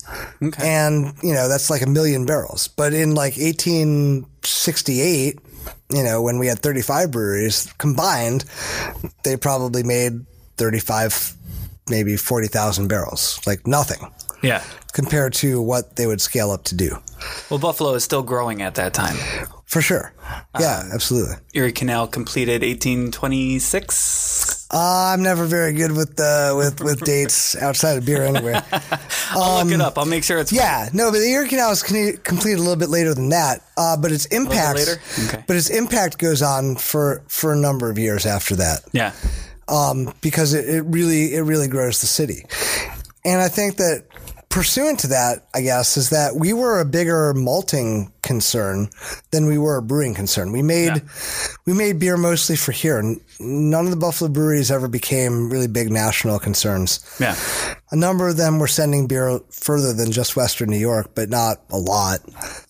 Okay. 0.43 0.67
And, 0.69 1.15
you 1.23 1.33
know, 1.35 1.49
that's 1.49 1.71
like 1.71 1.83
a 1.83 1.89
million 1.89 2.25
barrels. 2.27 2.69
But 2.69 2.93
in 2.95 3.15
like 3.15 3.37
1868, 3.37 5.39
you 5.91 6.03
know, 6.03 6.23
when 6.23 6.39
we 6.39 6.47
had 6.47 6.59
35 6.61 7.11
breweries 7.11 7.73
combined, 7.79 8.45
they 9.25 9.37
probably 9.37 9.83
made 9.83 10.25
35, 10.57 11.35
maybe 11.89 12.17
40,000 12.17 12.89
barrels. 12.89 13.41
Like 13.47 13.67
nothing 13.67 14.11
Yeah. 14.43 14.63
compared 14.93 15.35
to 15.35 15.61
what 15.61 15.97
they 15.97 16.07
would 16.07 16.21
scale 16.21 16.51
up 16.51 16.65
to 16.65 16.75
do. 16.75 16.97
Well, 17.51 17.59
Buffalo 17.61 17.95
is 17.95 18.05
still 18.05 18.23
growing 18.23 18.63
at 18.63 18.75
that 18.77 18.95
time. 18.95 19.17
For 19.67 19.83
sure. 19.83 20.13
Yeah, 20.61 20.83
uh, 20.85 20.95
absolutely. 20.95 21.37
Erie 21.55 21.73
Canal 21.73 22.07
completed 22.07 22.63
1826. 22.63 24.52
Uh, 24.73 25.13
I'm 25.13 25.23
never 25.23 25.45
very 25.45 25.75
good 25.75 25.93
with 25.93 26.19
uh, 26.19 26.55
with 26.57 26.81
with 26.81 27.01
dates 27.05 27.55
outside 27.57 27.99
of 27.99 28.07
beer 28.07 28.23
anyway. 28.23 28.59
I'll 29.31 29.63
look 29.65 29.75
it 29.75 29.81
up. 29.81 29.99
I'll 29.99 30.07
make 30.07 30.25
sure 30.25 30.39
it's 30.39 30.51
Um, 30.53 30.57
Yeah, 30.59 30.89
no, 30.95 31.11
but 31.11 31.19
the 31.19 31.27
Erie 31.29 31.49
Canal 31.49 31.73
is 31.73 31.83
completed 31.83 32.59
a 32.59 32.63
little 32.63 32.77
bit 32.77 32.89
later 32.89 33.13
than 33.15 33.29
that. 33.31 33.63
Uh, 33.77 33.97
but 33.97 34.13
its 34.13 34.25
impact, 34.27 34.77
later? 34.79 35.01
Okay. 35.29 35.45
but 35.47 35.57
its 35.57 35.69
impact 35.69 36.17
goes 36.19 36.41
on 36.43 36.77
for 36.77 37.23
for 37.29 37.53
a 37.53 37.57
number 37.57 37.91
of 37.91 37.99
years 37.99 38.25
after 38.25 38.57
that, 38.57 38.81
Yeah. 38.93 39.13
um, 39.69 40.15
because 40.23 40.55
it, 40.55 40.67
it 40.69 40.83
really 40.83 41.35
it 41.35 41.43
really 41.43 41.69
grows 41.69 42.01
the 42.01 42.07
city, 42.07 42.47
and 43.27 43.41
I 43.43 43.49
think 43.49 43.77
that 43.77 44.05
pursuant 44.53 45.01
to 45.01 45.07
that, 45.07 45.47
I 45.55 45.63
guess, 45.63 45.97
is 45.97 46.11
that 46.11 46.37
we 46.37 46.53
were 46.53 46.79
a 46.79 46.85
bigger 46.85 47.33
malting 47.33 48.13
concern 48.23 48.91
than 49.31 49.47
we 49.47 49.57
were 49.57 49.79
a 49.79 49.83
brewing 49.83 50.15
concern. 50.15 50.53
We 50.53 50.61
made 50.61 51.03
we 51.67 51.73
made 51.73 51.99
beer 51.99 52.19
mostly 52.19 52.57
for 52.57 52.71
here. 52.71 53.03
None 53.41 53.85
of 53.87 53.91
the 53.91 53.97
Buffalo 53.97 54.31
breweries 54.31 54.71
ever 54.71 54.89
became 54.89 55.51
really 55.51 55.69
big 55.69 55.91
national 55.91 56.39
concerns. 56.39 57.01
Yeah. 57.19 57.35
A 57.91 57.97
number 57.97 58.29
of 58.29 58.37
them 58.37 58.59
were 58.59 58.69
sending 58.69 59.07
beer 59.07 59.41
further 59.51 59.95
than 59.95 60.13
just 60.13 60.37
Western 60.37 60.69
New 60.69 60.77
York, 60.77 61.13
but 61.15 61.31
not 61.31 61.63
a 61.71 61.79
lot. 61.79 62.21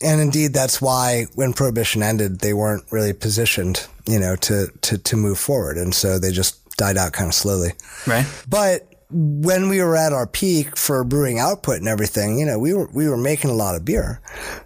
And 0.01 0.21
indeed, 0.21 0.55
that's 0.55 0.81
why 0.81 1.27
when 1.35 1.53
Prohibition 1.53 2.03
ended, 2.03 2.39
they 2.39 2.55
weren't 2.55 2.85
really 2.93 3.13
positioned, 3.13 3.87
you 4.07 4.21
know, 4.21 4.37
to, 4.37 4.69
to, 4.83 4.99
to 4.99 5.17
move 5.17 5.39
forward. 5.39 5.79
And 5.79 5.93
so 5.93 6.19
they 6.19 6.31
just 6.31 6.77
died 6.77 6.97
out 6.97 7.13
kind 7.13 7.29
of 7.29 7.35
slowly. 7.35 7.73
Right. 8.07 8.27
But 8.49 8.92
when 9.13 9.69
we 9.69 9.83
were 9.83 9.97
at 9.97 10.13
our 10.13 10.27
peak 10.27 10.77
for 10.77 11.05
brewing 11.05 11.39
output 11.39 11.79
and 11.79 11.89
everything, 11.89 12.39
you 12.39 12.47
know, 12.47 12.59
we 12.59 12.75
were, 12.75 12.89
we 12.93 13.09
were 13.09 13.17
making 13.17 13.51
a 13.51 13.55
lot 13.55 13.75
of 13.75 13.85
beer. 13.85 14.21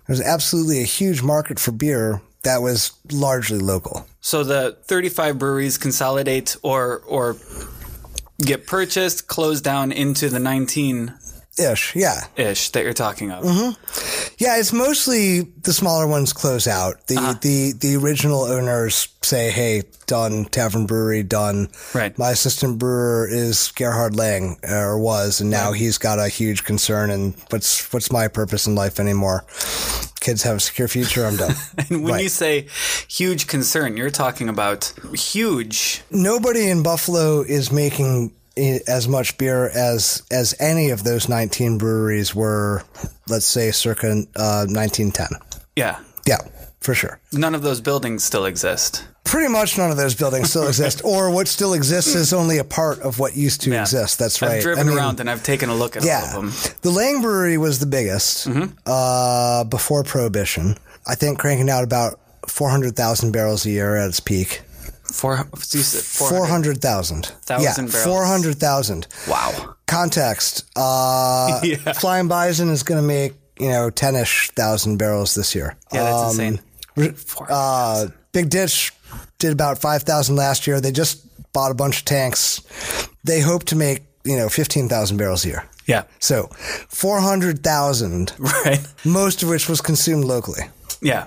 There's 0.06 0.20
absolutely 0.20 0.80
a 0.80 0.86
huge 0.86 1.22
market 1.22 1.58
for 1.58 1.72
beer 1.72 2.20
that 2.42 2.62
was 2.62 2.92
largely 3.10 3.58
local. 3.58 4.06
So 4.20 4.44
the 4.44 4.78
35 4.84 5.38
breweries 5.38 5.78
consolidate 5.78 6.56
or 6.62 7.02
or 7.06 7.36
get 8.40 8.66
purchased, 8.66 9.26
closed 9.26 9.64
down 9.64 9.92
into 9.92 10.28
the 10.28 10.38
19 10.38 11.14
Ish. 11.58 11.96
Yeah. 11.96 12.26
ish 12.36 12.70
that 12.70 12.84
you're 12.84 12.92
talking 12.92 13.30
of. 13.30 13.44
Mm-hmm. 13.44 14.25
Yeah, 14.38 14.58
it's 14.58 14.72
mostly 14.72 15.40
the 15.62 15.72
smaller 15.72 16.06
ones 16.06 16.32
close 16.34 16.66
out. 16.66 17.06
The 17.06 17.16
Uh-huh. 17.16 17.34
the 17.40 17.72
the 17.72 17.96
original 17.96 18.42
owners 18.44 19.08
say, 19.22 19.50
"Hey, 19.50 19.82
done. 20.06 20.44
Tavern 20.44 20.84
Brewery 20.86 21.22
done." 21.22 21.68
Right. 21.94 22.16
My 22.18 22.30
assistant 22.32 22.78
brewer 22.78 23.26
is 23.30 23.72
Gerhard 23.74 24.14
Lang, 24.14 24.58
or 24.62 24.98
was, 24.98 25.40
and 25.40 25.48
now 25.50 25.72
he's 25.72 25.96
got 25.96 26.18
a 26.18 26.28
huge 26.28 26.64
concern. 26.64 27.10
And 27.10 27.34
what's 27.48 27.90
what's 27.94 28.12
my 28.12 28.28
purpose 28.28 28.66
in 28.66 28.74
life 28.74 29.00
anymore? 29.00 29.44
Kids 30.20 30.42
have 30.42 30.56
a 30.56 30.60
secure 30.60 30.88
future. 30.88 31.24
I'm 31.24 31.36
done. 31.36 31.54
And 31.78 32.02
when 32.04 32.14
Right. 32.14 32.22
you 32.24 32.28
say 32.28 32.66
huge 33.08 33.46
concern, 33.46 33.96
you're 33.96 34.10
talking 34.10 34.48
about 34.50 34.92
huge. 35.14 36.02
Nobody 36.10 36.68
in 36.68 36.82
Buffalo 36.82 37.40
is 37.42 37.72
making 37.72 38.32
as 38.56 39.06
much 39.08 39.36
beer 39.38 39.68
as 39.68 40.22
as 40.30 40.54
any 40.58 40.90
of 40.90 41.04
those 41.04 41.28
19 41.28 41.78
breweries 41.78 42.34
were. 42.34 42.82
Let's 43.28 43.46
say 43.46 43.70
circa 43.72 44.08
uh, 44.36 44.66
1910. 44.68 45.28
Yeah. 45.74 45.98
Yeah, 46.26 46.38
for 46.80 46.94
sure. 46.94 47.20
None 47.32 47.54
of 47.54 47.62
those 47.62 47.80
buildings 47.80 48.24
still 48.24 48.46
exist. 48.46 49.06
Pretty 49.24 49.48
much 49.48 49.76
none 49.76 49.90
of 49.90 49.96
those 49.96 50.14
buildings 50.14 50.50
still 50.50 50.66
exist, 50.68 51.02
or 51.04 51.30
what 51.30 51.48
still 51.48 51.74
exists 51.74 52.14
is 52.14 52.32
only 52.32 52.58
a 52.58 52.64
part 52.64 53.00
of 53.00 53.18
what 53.18 53.36
used 53.36 53.60
to 53.62 53.70
Yeah. 53.70 53.82
exist. 53.82 54.18
That's 54.18 54.40
right. 54.42 54.52
I've 54.52 54.62
driven 54.62 54.86
I 54.86 54.88
mean, 54.90 54.96
around 54.98 55.20
and 55.20 55.28
I've 55.28 55.42
taken 55.42 55.68
a 55.68 55.74
look 55.74 55.96
at 55.96 56.02
all 56.02 56.08
Yeah, 56.08 56.36
of 56.36 56.62
them. 56.62 56.74
the 56.82 56.90
Lang 56.90 57.20
Brewery 57.22 57.58
was 57.58 57.78
the 57.80 57.86
biggest 57.86 58.48
uh, 58.86 59.64
before 59.64 60.02
Prohibition. 60.04 60.78
I 61.06 61.14
think 61.16 61.38
cranking 61.38 61.68
out 61.70 61.84
about 61.84 62.18
four 62.48 62.70
hundred 62.70 62.96
thousand 62.96 63.32
barrels 63.32 63.66
a 63.66 63.70
year 63.70 63.96
at 63.96 64.08
its 64.08 64.20
peak. 64.20 64.62
Four, 65.12 65.48
you 65.72 65.80
said 65.82 66.02
400. 66.02 66.36
Four 66.38 66.46
hundred 66.46 66.80
thousand. 66.80 67.32
Yeah, 67.48 67.72
four 67.86 68.24
hundred 68.24 68.56
thousand. 68.56 69.06
Wow. 69.28 69.74
Context: 69.86 70.64
uh, 70.76 71.60
Yeah. 71.64 71.92
Flying 71.94 72.28
Bison 72.28 72.68
is 72.70 72.82
going 72.82 73.00
to 73.00 73.06
make 73.06 73.34
you 73.58 73.68
know 73.68 73.90
ten 73.90 74.16
ish 74.16 74.50
thousand 74.50 74.98
barrels 74.98 75.34
this 75.34 75.54
year. 75.54 75.76
Yeah, 75.92 76.04
that's 76.04 76.38
Um, 76.38 76.40
insane. 76.44 76.60
Uh, 77.48 78.06
Big 78.32 78.48
Ditch 78.50 78.92
did 79.38 79.52
about 79.52 79.78
5,000 79.78 80.34
last 80.36 80.66
year. 80.66 80.80
They 80.80 80.92
just 80.92 81.24
bought 81.52 81.70
a 81.70 81.74
bunch 81.74 81.98
of 81.98 82.04
tanks. 82.04 82.60
They 83.24 83.40
hope 83.40 83.64
to 83.64 83.76
make, 83.76 84.02
you 84.24 84.36
know, 84.36 84.48
15,000 84.48 85.16
barrels 85.18 85.44
a 85.44 85.48
year. 85.48 85.64
Yeah. 85.86 86.04
So 86.20 86.48
400,000, 86.88 88.32
Right. 88.38 88.80
most 89.04 89.42
of 89.42 89.48
which 89.48 89.68
was 89.68 89.80
consumed 89.80 90.24
locally. 90.24 90.62
Yeah. 91.02 91.26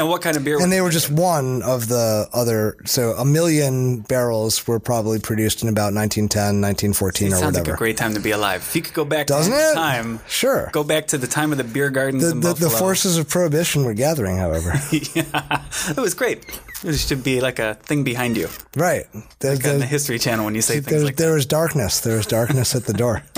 And 0.00 0.08
what 0.08 0.22
kind 0.22 0.34
of 0.34 0.44
beer? 0.44 0.58
And 0.62 0.72
they 0.72 0.80
were 0.80 0.88
it? 0.88 0.92
just 0.92 1.10
one 1.10 1.60
of 1.62 1.86
the 1.88 2.26
other. 2.32 2.78
So 2.86 3.10
a 3.12 3.24
million 3.24 4.00
barrels 4.00 4.66
were 4.66 4.80
probably 4.80 5.18
produced 5.20 5.62
in 5.62 5.68
about 5.68 5.92
1910, 5.92 6.62
1914 6.62 7.28
or 7.28 7.30
Sounds 7.36 7.42
whatever. 7.44 7.64
like 7.66 7.74
a 7.74 7.76
great 7.76 7.96
time 7.98 8.14
to 8.14 8.20
be 8.20 8.30
alive. 8.30 8.62
If 8.62 8.74
you 8.74 8.80
could 8.80 8.94
go 8.94 9.04
back 9.04 9.26
Doesn't 9.26 9.52
to 9.52 9.58
it? 9.58 9.74
time, 9.74 10.20
Sure. 10.26 10.70
go 10.72 10.82
back 10.82 11.08
to 11.08 11.18
the 11.18 11.26
time 11.26 11.52
of 11.52 11.58
the 11.58 11.64
beer 11.64 11.90
gardens 11.90 12.22
the, 12.26 12.34
the, 12.34 12.40
Buffalo. 12.40 12.70
the 12.70 12.76
forces 12.76 13.18
of 13.18 13.28
prohibition 13.28 13.84
were 13.84 13.92
gathering, 13.92 14.38
however. 14.38 14.72
yeah, 15.14 15.64
it 15.90 15.98
was 16.00 16.14
great. 16.14 16.46
There 16.82 16.92
should 16.94 17.22
be 17.22 17.40
like 17.40 17.58
a 17.58 17.74
thing 17.74 18.04
behind 18.04 18.36
you 18.36 18.48
right. 18.76 19.06
The- 19.40 19.52
on 19.52 19.78
the- 19.80 19.86
History 19.86 20.18
Channel 20.18 20.44
when 20.44 20.54
you 20.54 20.62
say 20.62 20.74
things 20.80 20.86
there, 20.86 21.04
like 21.04 21.16
there 21.16 21.34
was 21.34 21.46
darkness. 21.46 22.00
There 22.00 22.16
was 22.16 22.26
darkness 22.26 22.74
at 22.74 22.84
the 22.84 22.92
door. 22.94 23.22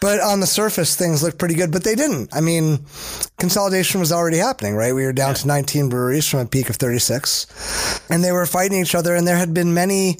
But 0.00 0.20
on 0.20 0.40
the 0.40 0.46
surface, 0.46 0.96
things 0.96 1.22
looked 1.22 1.36
pretty 1.38 1.54
good, 1.54 1.70
but 1.70 1.84
they 1.84 1.94
didn't. 1.94 2.34
I 2.34 2.40
mean, 2.40 2.86
consolidation 3.38 4.00
was 4.00 4.12
already 4.12 4.38
happening, 4.38 4.74
right? 4.74 4.94
We 4.94 5.04
were 5.04 5.12
down 5.12 5.34
to 5.34 5.46
19 5.46 5.90
breweries 5.90 6.26
from 6.26 6.40
a 6.40 6.46
peak 6.46 6.70
of 6.70 6.76
36, 6.76 7.46
and 8.08 8.24
they 8.24 8.32
were 8.32 8.46
fighting 8.46 8.80
each 8.80 8.94
other. 8.94 9.14
And 9.14 9.28
there 9.28 9.36
had 9.36 9.52
been 9.52 9.74
many. 9.74 10.16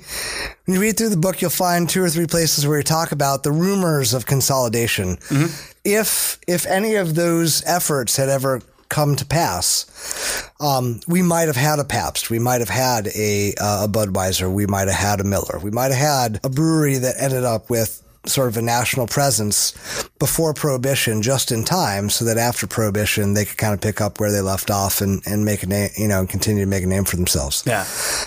When 0.67 0.75
you 0.75 0.81
read 0.83 0.99
through 0.99 1.09
the 1.09 1.17
book, 1.17 1.41
you'll 1.41 1.51
find 1.51 1.89
two 1.89 2.03
or 2.03 2.11
three 2.11 2.27
places 2.27 2.67
where 2.67 2.77
you 2.77 2.85
talk 2.85 3.11
about 3.11 3.43
the 3.43 3.53
rumors 3.53 4.13
of 4.13 4.27
consolidation. 4.27 5.17
Mm-hmm. 5.17 5.47
If 5.83 6.39
if 6.47 6.67
any 6.67 6.97
of 6.97 7.15
those 7.15 7.63
efforts 7.65 8.17
had 8.19 8.29
ever 8.29 8.61
come 8.91 9.17
to 9.17 9.25
pass, 9.25 10.51
um, 10.61 11.01
we 11.09 11.23
might 11.23 11.47
have 11.47 11.57
had 11.57 11.79
a 11.79 11.85
Pabst, 11.85 12.29
we 12.29 12.39
might 12.39 12.61
have 12.61 12.69
had 12.69 13.09
a 13.09 13.55
uh, 13.59 13.85
a 13.85 13.89
Budweiser, 13.89 14.53
we 14.53 14.67
might 14.67 14.89
have 14.89 14.99
had 14.99 15.21
a 15.21 15.25
Miller, 15.25 15.59
we 15.63 15.71
might 15.71 15.91
have 15.91 16.01
had 16.01 16.41
a 16.45 16.51
brewery 16.51 16.99
that 16.99 17.15
ended 17.19 17.45
up 17.45 17.71
with 17.71 18.03
sort 18.27 18.49
of 18.49 18.57
a 18.59 18.63
national 18.63 19.07
presence 19.07 19.73
before 20.19 20.53
prohibition 20.53 21.23
just 21.23 21.51
in 21.51 21.65
time 21.65 22.11
so 22.11 22.25
that 22.27 22.37
after 22.37 22.67
prohibition 22.67 23.33
they 23.33 23.47
could 23.47 23.57
kind 23.57 23.73
of 23.73 23.81
pick 23.81 24.01
up 24.01 24.21
where 24.21 24.31
they 24.31 24.43
left 24.43 24.71
off 24.71 25.01
and, 25.01 25.23
and 25.27 25.45
make 25.45 25.63
a 25.63 25.67
name 25.67 25.89
you 25.97 26.07
know 26.07 26.21
and 26.21 26.29
continue 26.29 26.63
to 26.63 26.69
make 26.69 26.85
a 26.85 26.87
name 26.87 27.05
for 27.05 27.17
themselves. 27.17 27.65
Yeah. 27.67 27.87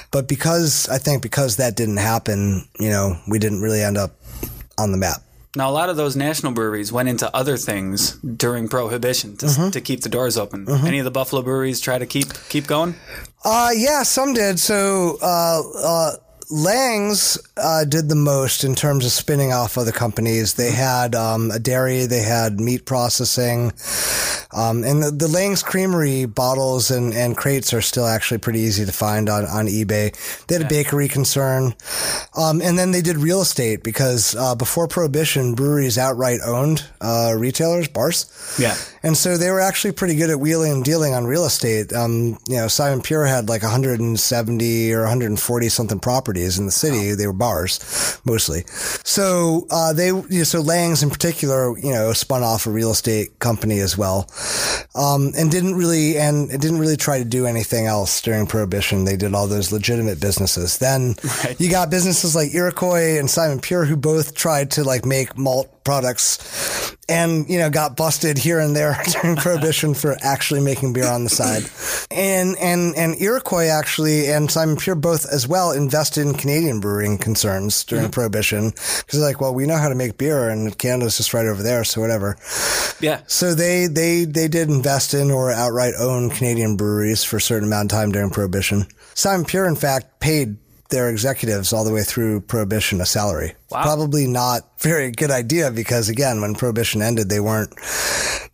but 0.10 0.28
because 0.28 0.90
i 0.90 0.98
think 0.98 1.22
because 1.22 1.58
that 1.58 1.76
didn't 1.76 1.98
happen 1.98 2.68
you 2.80 2.90
know 2.90 3.20
we 3.28 3.38
didn't 3.38 3.62
really 3.62 3.84
end 3.84 3.98
up 3.98 4.16
on 4.80 4.92
the 4.92 4.98
map 4.98 5.22
Now, 5.56 5.70
a 5.70 5.72
lot 5.72 5.90
of 5.90 5.98
those 5.98 6.16
national 6.16 6.54
breweries 6.54 6.92
went 6.92 7.10
into 7.10 7.30
other 7.36 7.58
things 7.58 8.14
during 8.18 8.68
Prohibition 8.68 9.38
to, 9.38 9.46
Mm-hmm. 9.46 9.70
to 9.70 9.82
keep 9.82 10.02
the 10.02 10.10
doors 10.10 10.36
open. 10.38 10.68
Any 10.70 10.98
of 11.00 11.06
the 11.06 11.12
Buffalo 11.12 11.42
breweries 11.44 11.80
try 11.80 12.00
to 12.00 12.06
keep 12.08 12.28
keep 12.50 12.66
going? 12.66 12.96
Uh, 13.46 13.70
yeah, 13.76 14.02
some 14.04 14.34
did. 14.34 14.60
So, 14.60 15.18
uh, 15.22 15.62
uh, 15.78 16.12
Lang's 16.52 17.38
uh, 17.58 17.86
did 17.86 18.10
the 18.10 18.16
most 18.16 18.64
in 18.64 18.76
terms 18.76 19.06
of 19.06 19.12
spinning 19.12 19.54
off 19.54 19.78
other 19.78 19.92
companies. 19.92 20.56
They 20.56 20.72
had 20.72 21.16
um, 21.16 21.52
a 21.52 21.60
dairy, 21.60 22.06
they 22.06 22.22
had 22.22 22.60
meat 22.60 22.86
processing, 22.86 23.72
um, 24.56 24.84
and 24.84 25.04
the, 25.04 25.12
the 25.12 25.28
Lang's 25.28 25.64
Creamery 25.64 26.26
bottles 26.26 26.92
and, 26.92 27.14
and 27.14 27.38
crates 27.38 27.74
are 27.74 27.82
still 27.82 28.06
actually 28.06 28.38
pretty 28.40 28.60
easy 28.60 28.86
to 28.86 28.92
find 28.92 29.30
on, 29.30 29.46
on 29.46 29.68
eBay. 29.68 30.16
They 30.48 30.56
had 30.56 30.66
a 30.66 30.70
bakery 30.70 31.08
concern, 31.08 31.76
um, 32.38 32.62
and 32.62 32.78
then 32.78 32.92
they 32.92 33.02
did 33.02 33.18
real 33.18 33.42
estate 33.42 33.84
because 33.84 34.36
uh, 34.36 34.56
before 34.56 34.88
Prohibition, 34.88 35.56
breweries 35.56 35.98
outright 35.98 36.40
owned 36.46 36.86
uh, 37.02 37.34
retailers, 37.38 37.88
bars. 37.88 38.56
Yeah. 38.60 38.76
And 39.04 39.18
so 39.18 39.38
they 39.38 39.52
were 39.52 39.60
actually 39.60 39.92
pretty 39.92 40.16
good 40.16 40.30
at 40.30 40.40
wheeling 40.40 40.72
and 40.72 40.84
dealing 40.84 41.14
on 41.14 41.26
real 41.26 41.46
estate. 41.46 41.92
Um, 41.94 42.38
you 42.48 42.56
know, 42.56 42.68
Simon 42.70 43.02
Pure 43.02 43.26
had 43.26 43.50
like 43.50 43.62
170 43.62 44.94
or 44.94 45.02
140 45.02 45.70
something 45.70 46.00
properties 46.00 46.58
in 46.58 46.66
the 46.66 46.72
city. 46.72 47.14
They 47.14 47.28
were 47.28 47.34
bars 47.34 48.20
mostly. 48.26 48.64
So, 49.04 49.68
uh, 49.70 49.94
they, 49.94 50.08
you 50.08 50.26
know, 50.30 50.44
so 50.44 50.62
Lang's 50.62 51.04
in 51.04 51.10
particular, 51.10 51.78
you 51.78 51.92
know, 51.92 52.14
spun 52.14 52.44
off 52.44 52.66
a 52.66 52.72
real 52.72 52.92
estate 52.92 53.40
company 53.40 53.80
as 53.80 53.98
well. 53.98 54.30
Um, 54.96 55.32
and 55.38 55.52
didn't 55.52 55.76
really, 55.76 56.18
and 56.18 56.52
it 56.52 56.62
didn't 56.62 56.80
really 56.80 56.98
try 56.98 57.18
to 57.20 57.26
do 57.26 57.46
anything 57.46 57.86
else 57.88 58.22
during 58.22 58.48
prohibition. 58.48 59.06
They 59.06 59.18
did 59.18 59.34
all 59.34 59.48
those 59.48 59.72
legitimate 59.72 60.22
businesses. 60.22 60.78
Then 60.78 61.16
Right. 61.44 61.60
you 61.60 61.70
got 61.70 61.90
businesses 61.90 62.36
like 62.36 62.54
Iroquois 62.54 63.18
and 63.20 63.30
Simon 63.30 63.60
Pure 63.60 63.86
who 63.86 63.98
both 63.98 64.36
tried 64.36 64.72
to 64.72 64.84
like 64.84 65.04
make 65.06 65.38
malt 65.38 65.70
products 65.84 66.96
and, 67.10 67.50
you 67.50 67.60
know, 67.60 67.70
got 67.70 67.98
busted 67.98 68.38
here 68.38 68.60
and 68.60 68.76
there 68.76 68.98
during 69.22 69.36
prohibition 69.36 69.94
for 69.94 70.16
actually 70.22 70.62
making 70.62 70.94
beer 70.94 71.08
on 71.08 71.24
the 71.24 71.30
side. 71.30 71.64
And, 72.12 72.58
and, 72.58 72.96
and 72.96 73.20
Iroquois 73.22 73.68
actually 73.68 74.28
and 74.28 74.50
Simon 74.50 74.78
Pure 74.78 74.96
both 74.96 75.26
as 75.32 75.48
well 75.48 75.72
invested 75.72 76.26
in 76.26 76.34
Canadian 76.34 76.80
brewing 76.80 77.18
concerns 77.18 77.84
during 77.84 78.06
mm-hmm. 78.06 78.12
prohibition 78.12 78.70
because 78.70 79.20
they're 79.20 79.22
like, 79.22 79.42
well, 79.42 79.54
we 79.54 79.66
know 79.66 79.78
how 79.78 79.90
to 79.90 79.96
make 79.96 80.18
beer 80.18 80.50
and 80.50 80.78
Canada's 80.78 81.18
just 81.18 81.34
right 81.34 81.46
over 81.46 81.62
there. 81.62 81.84
So 81.84 82.02
whatever. 82.02 82.38
Yeah. 83.00 83.22
So 83.28 83.54
they, 83.54 83.88
they, 83.88 84.26
they 84.26 84.48
did 84.48 84.70
invest 84.70 85.14
in 85.14 85.32
or 85.32 85.52
outright 85.52 85.94
own 86.00 86.30
Canadian 86.30 86.78
breweries 86.78 87.24
for 87.24 87.38
a 87.38 87.42
certain 87.42 87.68
amount 87.68 87.92
of 87.92 87.98
time 87.98 88.12
during 88.12 88.30
Prohibition. 88.30 88.86
Simon 89.14 89.46
Pure, 89.46 89.68
in 89.68 89.76
fact, 89.76 90.20
paid 90.20 90.58
their 90.94 91.10
executives 91.10 91.74
all 91.74 91.84
the 91.84 91.92
way 91.92 92.04
through 92.04 92.40
Prohibition 92.42 93.02
a 93.02 93.06
salary. 93.06 93.56
Wow. 93.72 93.82
Probably 93.82 94.28
not 94.28 94.62
very 94.80 95.10
good 95.10 95.32
idea 95.32 95.72
because 95.72 96.08
again, 96.08 96.40
when 96.42 96.54
Prohibition 96.54 97.02
ended, 97.02 97.30
they 97.30 97.40
weren't, 97.40 97.74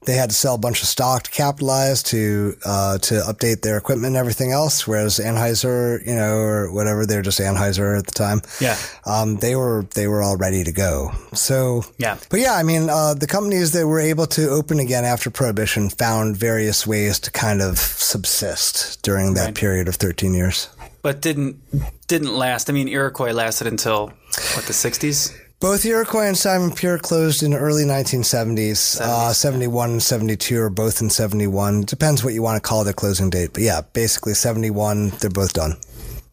they 0.05 0.13
had 0.13 0.29
to 0.29 0.35
sell 0.35 0.55
a 0.55 0.57
bunch 0.57 0.81
of 0.81 0.87
stock 0.87 1.23
to 1.23 1.31
capitalize 1.31 2.01
to, 2.03 2.55
uh, 2.65 2.97
to 2.99 3.15
update 3.27 3.61
their 3.61 3.77
equipment 3.77 4.07
and 4.07 4.15
everything 4.15 4.53
else. 4.53 4.87
Whereas 4.87 5.19
Anheuser, 5.19 5.99
you 6.07 6.15
know, 6.15 6.37
or 6.37 6.71
whatever, 6.71 7.05
they 7.05 7.17
were 7.17 7.21
just 7.21 7.39
Anheuser 7.41 7.97
at 7.99 8.05
the 8.05 8.13
time. 8.13 8.41
Yeah. 8.61 8.77
Um, 9.05 9.35
they 9.37 9.55
were, 9.57 9.85
they 9.95 10.07
were 10.07 10.21
all 10.21 10.37
ready 10.37 10.63
to 10.63 10.71
go. 10.71 11.11
So, 11.33 11.83
Yeah. 11.97 12.17
but 12.29 12.39
yeah, 12.39 12.53
I 12.53 12.63
mean, 12.63 12.89
uh, 12.89 13.15
the 13.15 13.27
companies 13.27 13.73
that 13.73 13.85
were 13.85 13.99
able 13.99 14.27
to 14.27 14.49
open 14.49 14.79
again 14.79 15.03
after 15.03 15.29
Prohibition 15.29 15.89
found 15.89 16.37
various 16.37 16.87
ways 16.87 17.19
to 17.19 17.31
kind 17.31 17.61
of 17.61 17.77
subsist 17.77 19.01
during 19.03 19.33
that 19.33 19.45
Right. 19.47 19.55
period 19.55 19.87
of 19.89 19.95
13 19.95 20.33
years. 20.33 20.69
But 21.01 21.21
didn't 21.21 21.61
didn't 22.07 22.33
last. 22.33 22.69
I 22.69 22.73
mean, 22.73 22.87
Iroquois 22.87 23.31
lasted 23.31 23.67
until 23.67 24.07
what 24.07 24.65
the 24.65 24.73
'60s. 24.73 25.35
Both 25.59 25.85
Iroquois 25.85 26.27
and 26.27 26.37
Simon 26.37 26.71
Pure 26.71 26.99
closed 26.99 27.43
in 27.43 27.53
early 27.53 27.83
1970s. 27.83 29.01
Uh, 29.01 29.33
71 29.33 29.89
and 29.89 30.01
72 30.01 30.57
are 30.57 30.69
both 30.69 31.01
in 31.01 31.09
71. 31.09 31.81
Depends 31.81 32.23
what 32.23 32.33
you 32.33 32.41
want 32.41 32.55
to 32.55 32.65
call 32.65 32.85
their 32.85 32.93
closing 32.93 33.29
date. 33.29 33.51
But 33.51 33.63
yeah, 33.63 33.81
basically 33.91 34.35
71, 34.35 35.09
they're 35.19 35.29
both 35.29 35.51
done. 35.51 35.75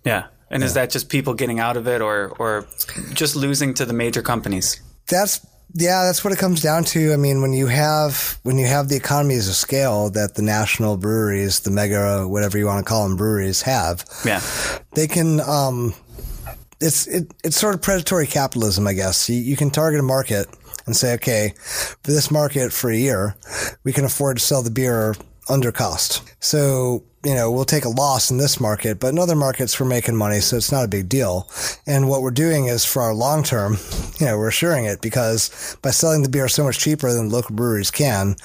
Yeah. 0.04 0.28
And 0.48 0.62
is 0.62 0.74
that 0.74 0.90
just 0.90 1.08
people 1.08 1.34
getting 1.34 1.58
out 1.58 1.76
of 1.76 1.88
it, 1.88 2.00
or 2.00 2.28
or 2.38 2.68
just 3.14 3.34
losing 3.34 3.74
to 3.74 3.84
the 3.84 3.92
major 3.92 4.22
companies? 4.22 4.80
That's 5.08 5.44
yeah, 5.78 6.04
that's 6.04 6.24
what 6.24 6.32
it 6.32 6.38
comes 6.38 6.62
down 6.62 6.84
to. 6.84 7.12
I 7.12 7.16
mean, 7.16 7.42
when 7.42 7.52
you 7.52 7.66
have 7.66 8.38
when 8.42 8.58
you 8.58 8.66
have 8.66 8.88
the 8.88 8.96
economies 8.96 9.48
of 9.48 9.54
scale 9.54 10.10
that 10.10 10.34
the 10.34 10.42
national 10.42 10.96
breweries, 10.96 11.60
the 11.60 11.70
mega 11.70 12.26
whatever 12.26 12.56
you 12.58 12.66
want 12.66 12.84
to 12.84 12.88
call 12.88 13.06
them 13.06 13.16
breweries 13.16 13.62
have, 13.62 14.04
Yeah. 14.24 14.40
they 14.94 15.06
can 15.06 15.40
um 15.40 15.94
it's 16.80 17.06
it, 17.06 17.32
it's 17.44 17.56
sort 17.56 17.74
of 17.74 17.80
predatory 17.80 18.26
capitalism 18.26 18.86
i 18.86 18.92
guess 18.92 19.30
you, 19.30 19.36
you 19.36 19.56
can 19.56 19.70
target 19.70 19.98
a 19.98 20.02
market 20.02 20.46
and 20.84 20.94
say 20.94 21.14
okay 21.14 21.54
for 21.56 22.10
this 22.12 22.30
market 22.30 22.70
for 22.70 22.90
a 22.90 22.96
year 22.96 23.34
we 23.84 23.94
can 23.94 24.04
afford 24.04 24.36
to 24.36 24.44
sell 24.44 24.62
the 24.62 24.70
beer 24.70 25.14
under 25.48 25.72
cost 25.72 26.20
so 26.38 27.02
you 27.26 27.34
know 27.34 27.50
we'll 27.50 27.64
take 27.64 27.84
a 27.84 27.88
loss 28.04 28.30
in 28.30 28.36
this 28.38 28.60
market 28.60 29.00
but 29.00 29.08
in 29.08 29.18
other 29.18 29.34
markets 29.36 29.78
we're 29.80 29.86
making 29.98 30.14
money 30.16 30.38
so 30.40 30.56
it's 30.56 30.70
not 30.70 30.84
a 30.84 30.88
big 30.96 31.08
deal 31.08 31.48
and 31.86 32.08
what 32.08 32.22
we're 32.22 32.30
doing 32.46 32.66
is 32.66 32.84
for 32.84 33.02
our 33.02 33.14
long 33.14 33.42
term 33.42 33.76
you 34.20 34.26
know 34.26 34.38
we're 34.38 34.48
assuring 34.56 34.84
it 34.84 35.00
because 35.00 35.76
by 35.82 35.90
selling 35.90 36.22
the 36.22 36.28
beer 36.28 36.48
so 36.48 36.62
much 36.64 36.78
cheaper 36.78 37.12
than 37.12 37.28
local 37.28 37.54
breweries 37.56 37.90
can 37.90 38.36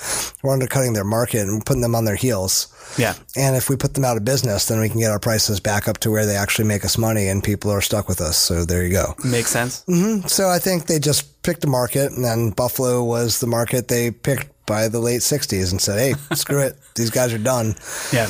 we're 0.42 0.54
undercutting 0.54 0.94
their 0.94 1.04
market 1.18 1.42
and 1.48 1.66
putting 1.66 1.82
them 1.84 1.96
on 1.96 2.06
their 2.06 2.16
heels 2.26 2.68
Yeah. 2.98 3.14
and 3.38 3.56
if 3.56 3.70
we 3.70 3.76
put 3.76 3.94
them 3.94 4.04
out 4.04 4.18
of 4.18 4.26
business, 4.26 4.66
then 4.68 4.80
we 4.82 4.90
can 4.90 5.00
get 5.00 5.12
our 5.12 5.20
prices 5.20 5.60
back 5.62 5.88
up 5.88 6.00
to 6.00 6.12
where 6.12 6.26
they 6.26 6.36
actually 6.36 6.68
make 6.68 6.84
us 6.84 6.98
money 6.98 7.28
and 7.30 7.44
people 7.44 7.70
are 7.72 7.82
stuck 7.82 8.08
with 8.10 8.20
us. 8.20 8.36
So 8.38 8.66
there 8.66 8.84
you 8.84 8.92
go. 8.92 9.14
Makes 9.24 9.52
sense. 9.52 9.86
Mm-hmm. 9.88 10.28
So 10.28 10.50
I 10.50 10.60
think 10.60 10.88
they 10.88 11.00
just 11.00 11.42
picked 11.44 11.64
a 11.64 11.68
market 11.68 12.12
and 12.12 12.24
then 12.26 12.50
Buffalo 12.50 13.04
was 13.04 13.40
the 13.40 13.48
market 13.48 13.88
they 13.88 14.12
picked 14.12 14.48
by 14.72 14.88
the 14.88 15.02
late 15.02 15.20
60s 15.20 15.72
and 15.72 15.82
said, 15.82 16.00
hey, 16.00 16.14
screw 16.36 16.62
it. 16.62 16.78
These 16.96 17.10
guys 17.10 17.34
are 17.34 17.38
done. 17.38 17.76
Yeah. 18.14 18.30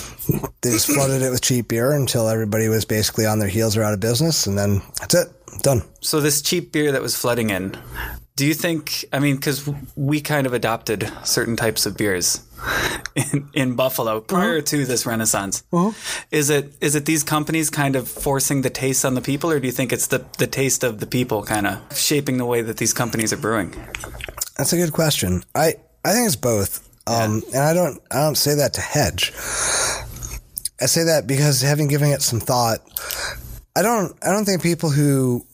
They 0.62 0.72
just 0.72 0.88
flooded 0.88 1.22
it 1.22 1.30
with 1.30 1.42
cheap 1.42 1.68
beer 1.68 1.92
until 1.92 2.28
everybody 2.28 2.68
was 2.68 2.84
basically 2.84 3.28
on 3.28 3.38
their 3.38 3.48
heels 3.48 3.78
or 3.78 3.84
out 3.84 3.94
of 3.94 4.00
business. 4.00 4.48
And 4.48 4.58
then 4.58 4.82
that's 5.00 5.14
it. 5.14 5.28
Done. 5.62 5.84
So 6.00 6.20
this 6.20 6.42
cheap 6.42 6.72
beer 6.72 6.92
that 6.94 7.02
was 7.04 7.16
flooding 7.16 7.52
in, 7.52 7.78
do 8.36 8.48
you 8.48 8.56
think? 8.56 9.06
I 9.14 9.20
mean, 9.20 9.36
because 9.36 9.70
we 9.96 10.20
kind 10.20 10.48
of 10.48 10.54
adopted 10.54 11.12
certain 11.24 11.56
types 11.56 11.86
of 11.86 11.96
beers 11.96 12.42
in, 13.16 13.50
in 13.54 13.76
Buffalo 13.76 14.22
prior 14.22 14.58
uh-huh. 14.58 14.66
to 14.66 14.86
this 14.86 15.06
renaissance. 15.06 15.64
Uh-huh. 15.72 15.92
Is 16.32 16.50
it 16.50 16.74
is 16.82 16.96
it 16.96 17.06
these 17.06 17.24
companies 17.24 17.70
kind 17.70 17.96
of 17.96 18.08
forcing 18.08 18.62
the 18.62 18.72
taste 18.72 19.06
on 19.06 19.14
the 19.14 19.22
people, 19.22 19.52
or 19.52 19.60
do 19.60 19.68
you 19.68 19.74
think 19.74 19.94
it's 19.94 20.08
the 20.08 20.26
the 20.40 20.48
taste 20.48 20.84
of 20.84 21.02
the 21.02 21.06
people 21.06 21.44
kind 21.44 21.68
of 21.68 21.96
shaping 21.96 22.38
the 22.38 22.46
way 22.46 22.64
that 22.64 22.78
these 22.78 22.94
companies 22.94 23.32
are 23.32 23.38
brewing? 23.38 23.76
That's 24.58 24.74
a 24.74 24.78
good 24.78 24.94
question. 24.94 25.44
I, 25.54 25.76
I 26.04 26.14
think 26.14 26.26
it's 26.28 26.36
both. 26.36 26.88
Um, 27.08 27.42
and 27.54 27.62
I 27.64 27.74
don't, 27.74 28.02
I 28.12 28.16
don't 28.18 28.36
say 28.36 28.56
that 28.56 28.74
to 28.76 28.82
hedge. 28.82 29.32
I 30.80 30.86
say 30.86 31.04
that 31.04 31.26
because 31.28 31.62
having 31.62 31.88
given 31.88 32.10
it 32.10 32.22
some 32.22 32.40
thought, 32.40 32.80
I 33.76 33.82
don't, 33.82 34.16
I 34.24 34.32
don't 34.32 34.46
think 34.46 34.62
people 34.64 34.90
who, 34.90 35.46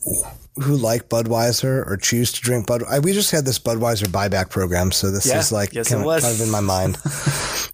who 0.56 0.76
like 0.76 1.10
Budweiser 1.10 1.86
or 1.90 1.98
choose 1.98 2.32
to 2.34 2.42
drink 2.42 2.66
Bud, 2.68 2.84
I, 2.90 3.00
we 3.00 3.14
just 3.14 3.32
had 3.32 3.46
this 3.46 3.60
Budweiser 3.60 4.06
buyback 4.08 4.50
program. 4.50 4.92
So 4.92 5.12
this 5.12 5.26
Yeah, 5.26 5.40
is 5.40 5.52
like 5.52 5.74
yes, 5.74 5.90
kind, 5.90 6.00
it 6.00 6.02
of, 6.02 6.06
was. 6.06 6.24
kind 6.24 6.36
of 6.36 6.42
in 6.42 6.52
my 6.52 6.62
mind. 6.62 6.98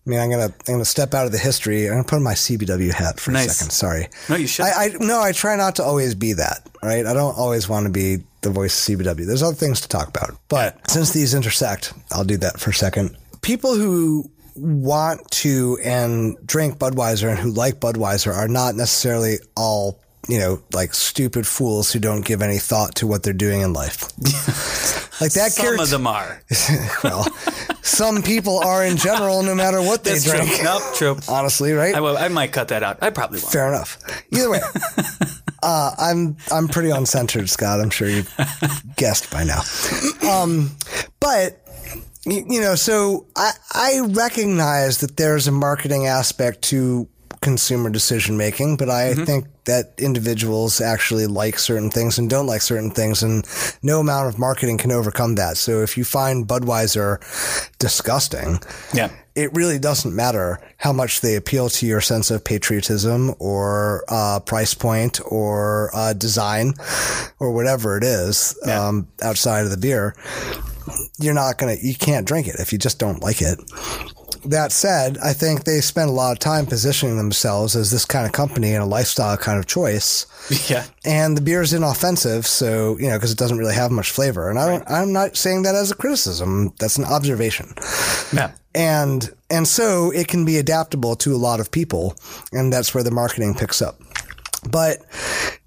I 0.05 0.09
mean, 0.09 0.19
I'm 0.19 0.29
going 0.29 0.49
to, 0.49 0.53
I'm 0.71 0.79
to 0.79 0.85
step 0.85 1.13
out 1.13 1.25
of 1.25 1.31
the 1.31 1.37
history. 1.37 1.85
I'm 1.87 1.93
going 1.93 2.03
to 2.03 2.09
put 2.09 2.15
on 2.17 2.23
my 2.23 2.33
CBW 2.33 2.91
hat 2.93 3.19
for 3.21 3.31
Nice. 3.31 3.45
a 3.45 3.53
second. 3.53 3.71
Sorry. 3.71 4.07
No, 4.29 4.35
you 4.35 4.47
should. 4.47 4.65
I, 4.65 4.85
I 4.85 4.87
no, 4.99 5.21
I 5.21 5.31
try 5.31 5.55
not 5.55 5.75
to 5.77 5.83
always 5.83 6.13
be 6.13 6.33
that, 6.33 6.67
right? 6.83 7.05
I 7.05 7.13
don't 7.13 7.37
always 7.37 7.69
want 7.69 7.85
to 7.85 7.91
be 7.91 8.17
the 8.41 8.49
voice 8.49 8.89
of 8.89 8.97
CBW. 8.99 9.25
There's 9.25 9.43
other 9.43 9.55
things 9.55 9.79
to 9.81 9.87
talk 9.87 10.09
about. 10.09 10.37
But 10.49 10.89
since 10.91 11.13
these 11.13 11.33
intersect, 11.33 11.93
I'll 12.11 12.25
do 12.25 12.35
that 12.37 12.59
for 12.59 12.71
a 12.71 12.73
second. 12.73 13.15
People 13.41 13.75
who 13.75 14.29
want 14.55 15.29
to 15.31 15.79
and 15.83 16.35
drink 16.45 16.77
Budweiser 16.77 17.29
and 17.29 17.39
who 17.39 17.51
like 17.51 17.79
Budweiser 17.79 18.33
are 18.33 18.47
not 18.47 18.75
necessarily 18.75 19.37
all, 19.55 19.99
you 20.27 20.39
know, 20.39 20.61
like 20.73 20.93
stupid 20.93 21.45
fools 21.45 21.91
who 21.91 21.99
don't 21.99 22.23
give 22.25 22.41
any 22.41 22.57
thought 22.57 22.95
to 22.95 23.07
what 23.07 23.23
they're 23.23 23.33
doing 23.33 23.61
in 23.61 23.73
life. 23.73 24.03
like 25.21 25.33
that 25.33 25.51
Some 25.51 25.63
character- 25.63 25.83
of 25.83 25.89
them 25.89 26.07
are. 26.07 26.41
well, 27.03 27.27
some 27.81 28.21
people 28.23 28.59
are 28.59 28.85
in 28.85 28.95
general, 28.97 29.43
no 29.43 29.53
matter 29.53 29.81
what 29.81 30.03
they 30.03 30.11
That's 30.11 30.23
drink. 30.23 30.49
true. 30.49 30.63
Nope, 30.63 30.81
true. 30.95 31.17
Honestly, 31.27 31.73
right? 31.73 31.93
I, 31.93 31.99
will, 31.99 32.17
I 32.17 32.29
might 32.29 32.53
cut 32.53 32.69
that 32.69 32.83
out. 32.83 32.99
I 33.01 33.09
probably 33.09 33.39
won't. 33.39 33.51
Fair 33.51 33.67
enough. 33.67 33.97
Either 34.31 34.49
way, 34.49 34.61
uh, 35.63 35.91
I'm 35.97 36.37
I'm 36.51 36.67
pretty 36.69 36.89
uncensored, 36.91 37.49
Scott. 37.49 37.81
I'm 37.81 37.89
sure 37.89 38.07
you've 38.07 38.33
guessed 38.95 39.29
by 39.29 39.43
now. 39.43 39.61
Um, 40.29 40.71
but 41.19 41.59
you, 42.25 42.45
you 42.49 42.61
know, 42.61 42.75
so 42.75 43.27
I, 43.35 43.51
I 43.73 43.99
recognize 44.09 44.99
that 44.99 45.17
there's 45.17 45.47
a 45.47 45.51
marketing 45.51 46.07
aspect 46.07 46.61
to 46.63 47.07
consumer 47.43 47.89
decision 47.91 48.37
making, 48.37 48.77
but 48.77 48.89
I 48.89 49.13
Mm-hmm. 49.13 49.25
think 49.25 49.45
that 49.65 49.93
individuals 49.97 50.81
actually 50.81 51.27
like 51.27 51.59
certain 51.59 51.89
things 51.91 52.17
and 52.17 52.29
don't 52.29 52.47
like 52.47 52.61
certain 52.61 52.89
things, 52.91 53.21
and 53.23 53.45
no 53.83 53.99
amount 53.99 54.27
of 54.29 54.39
marketing 54.39 54.77
can 54.79 54.91
overcome 54.91 55.35
that. 55.35 55.57
So 55.57 55.81
if 55.83 55.97
you 55.97 56.03
find 56.05 56.47
Budweiser 56.47 57.19
disgusting, 57.79 58.59
Yeah. 58.93 59.09
it 59.35 59.53
really 59.53 59.79
doesn't 59.79 60.15
matter 60.15 60.59
how 60.77 60.93
much 60.93 61.21
they 61.21 61.35
appeal 61.35 61.69
to 61.69 61.85
your 61.85 62.01
sense 62.01 62.31
of 62.31 62.43
patriotism 62.43 63.33
or 63.39 64.03
uh, 64.09 64.39
price 64.39 64.73
point 64.73 65.19
or 65.25 65.91
uh, 65.93 66.13
design 66.13 66.73
or 67.39 67.51
whatever 67.51 67.97
it 67.97 68.03
is 68.03 68.57
Yeah. 68.65 68.87
um, 68.87 69.07
outside 69.21 69.65
of 69.65 69.71
the 69.71 69.77
beer. 69.77 70.15
You're 71.19 71.33
not 71.33 71.57
gonna, 71.57 71.77
you 71.81 71.95
can't 71.95 72.27
drink 72.27 72.47
it 72.47 72.55
if 72.59 72.73
you 72.73 72.79
just 72.79 72.99
don't 72.99 73.21
like 73.21 73.41
it. 73.41 73.57
That 74.45 74.71
said, 74.71 75.17
I 75.23 75.33
think 75.33 75.63
they 75.63 75.79
spend 75.81 76.09
a 76.09 76.13
lot 76.13 76.31
of 76.33 76.39
time 76.39 76.65
positioning 76.65 77.17
themselves 77.17 77.75
as 77.75 77.91
this 77.91 78.05
kind 78.05 78.25
of 78.25 78.31
company 78.33 78.73
and 78.73 78.83
a 78.83 78.85
lifestyle 78.85 79.37
kind 79.37 79.57
of 79.59 79.65
choice. 79.65 80.25
Yeah. 80.69 80.85
And 81.05 81.37
the 81.37 81.41
beer 81.41 81.61
is 81.61 81.71
inoffensive, 81.71 82.45
so 82.45 82.97
you 82.97 83.07
know 83.07 83.15
because 83.17 83.31
it 83.31 83.37
doesn't 83.37 83.57
really 83.57 83.73
have 83.75 83.91
much 83.91 84.11
flavor. 84.11 84.49
And 84.49 84.59
I 84.59 84.67
don't, 84.67 84.83
I'm 84.91 85.13
not 85.13 85.37
saying 85.37 85.63
that 85.63 85.73
as 85.75 85.89
a 85.91 85.95
criticism. 85.95 86.73
That's 86.79 86.97
an 86.97 87.05
observation 87.05 87.73
Yeah. 88.33 88.51
and 88.75 89.29
and 89.49 89.65
so 89.67 90.11
it 90.11 90.27
can 90.27 90.43
be 90.43 90.57
adaptable 90.57 91.15
to 91.17 91.33
a 91.33 91.37
lot 91.37 91.59
of 91.61 91.71
people 91.71 92.15
and 92.51 92.73
that's 92.73 92.93
where 92.93 93.03
the 93.03 93.11
marketing 93.11 93.53
picks 93.55 93.81
up 93.81 94.01
but 94.71 94.99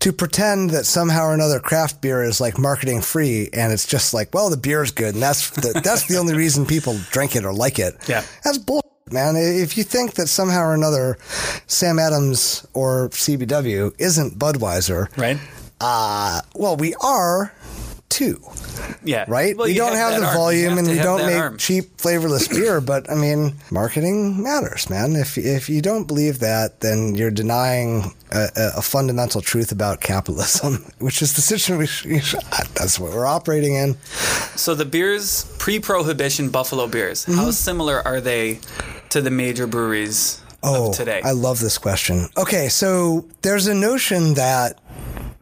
to 0.00 0.12
pretend 0.12 0.70
that 0.70 0.84
somehow 0.86 1.24
or 1.26 1.34
another 1.34 1.58
craft 1.60 2.00
beer 2.00 2.22
is 2.22 2.40
like 2.40 2.58
marketing 2.58 3.00
free 3.00 3.48
and 3.52 3.72
it's 3.72 3.86
just 3.86 4.14
like 4.14 4.32
well 4.34 4.50
the 4.50 4.56
beer 4.56 4.82
is 4.82 4.90
good 4.90 5.14
and 5.14 5.22
that's 5.22 5.50
the, 5.50 5.80
that's 5.82 6.06
the 6.06 6.16
only 6.16 6.34
reason 6.34 6.64
people 6.66 6.96
drink 7.10 7.34
it 7.36 7.44
or 7.44 7.52
like 7.52 7.78
it 7.78 7.94
Yeah. 8.08 8.22
that's 8.44 8.58
bull 8.58 8.82
man 9.10 9.34
if 9.36 9.76
you 9.76 9.84
think 9.84 10.14
that 10.14 10.26
somehow 10.28 10.62
or 10.62 10.74
another 10.74 11.16
sam 11.66 11.98
adams 11.98 12.66
or 12.74 13.08
cbw 13.10 13.92
isn't 13.98 14.38
budweiser 14.38 15.06
Right. 15.16 15.38
uh 15.80 16.40
well 16.54 16.76
we 16.76 16.94
are 17.02 17.52
too 18.16 18.40
Yeah. 19.04 19.24
right? 19.28 19.54
Well, 19.56 19.66
we 19.68 19.72
you 19.74 19.78
don't 19.78 19.94
have, 19.94 20.12
that 20.12 20.20
the 20.20 20.26
arm. 20.26 20.36
Volume 20.36 20.68
have 20.70 20.78
and 20.78 20.88
we 20.88 20.98
don't 20.98 21.26
make 21.26 21.36
arm. 21.42 21.56
cheap 21.58 22.00
flavorless 22.00 22.48
beer, 22.48 22.80
but 22.92 23.10
I 23.10 23.14
mean, 23.14 23.54
marketing 23.70 24.42
matters, 24.42 24.88
man. 24.88 25.14
If 25.16 25.36
if 25.38 25.68
you 25.68 25.80
don't 25.82 26.06
believe 26.08 26.38
that, 26.40 26.80
then 26.80 27.14
you're 27.14 27.30
denying 27.30 28.14
a, 28.32 28.48
a- 28.76 28.82
fundamental 28.82 29.40
truth 29.42 29.70
about 29.72 30.00
capitalism, 30.00 30.72
which 30.98 31.20
is 31.22 31.34
the 31.34 31.42
situation. 31.42 32.10
We, 32.12 32.18
that's 32.74 32.98
what 32.98 33.12
we're 33.12 33.26
operating 33.38 33.74
in. 33.74 33.96
So 34.56 34.74
the 34.74 34.84
beers 34.86 35.44
pre-prohibition 35.58 36.50
Buffalo 36.50 36.86
beers, 36.88 37.24
Mm-hmm. 37.26 37.38
how 37.38 37.50
similar 37.50 38.02
are 38.06 38.20
they 38.20 38.60
to 39.10 39.20
the 39.20 39.30
major 39.30 39.66
breweries 39.66 40.40
Oh, 40.62 40.88
of 40.90 40.96
today? 40.96 41.20
I 41.22 41.32
love 41.32 41.60
this 41.60 41.78
question. 41.78 42.26
Okay, 42.36 42.68
so 42.68 43.28
there's 43.42 43.66
a 43.68 43.74
notion 43.74 44.34
that 44.34 44.80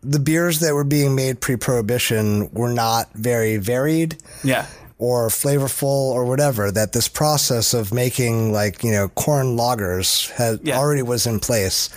the 0.05 0.19
beers 0.19 0.61
that 0.61 0.75
were 0.75 0.85
being 0.85 1.15
made 1.15 1.41
pre-prohibition 1.41 2.51
were 2.53 2.73
not 2.73 3.13
very 3.15 3.57
varied. 3.57 4.17
yeah. 4.45 4.67
or 4.99 5.29
flavorful 5.29 6.13
or 6.15 6.25
whatever 6.25 6.71
that 6.71 6.93
this 6.93 7.09
process 7.09 7.75
of 7.75 7.93
making 7.93 8.53
like 8.53 8.85
you 8.85 8.93
know 8.93 9.09
corn 9.09 9.57
lagers 9.57 10.31
had 10.31 10.61
Yeah. 10.63 10.79
already 10.79 11.03
was 11.03 11.27
in 11.27 11.41
place 11.41 11.91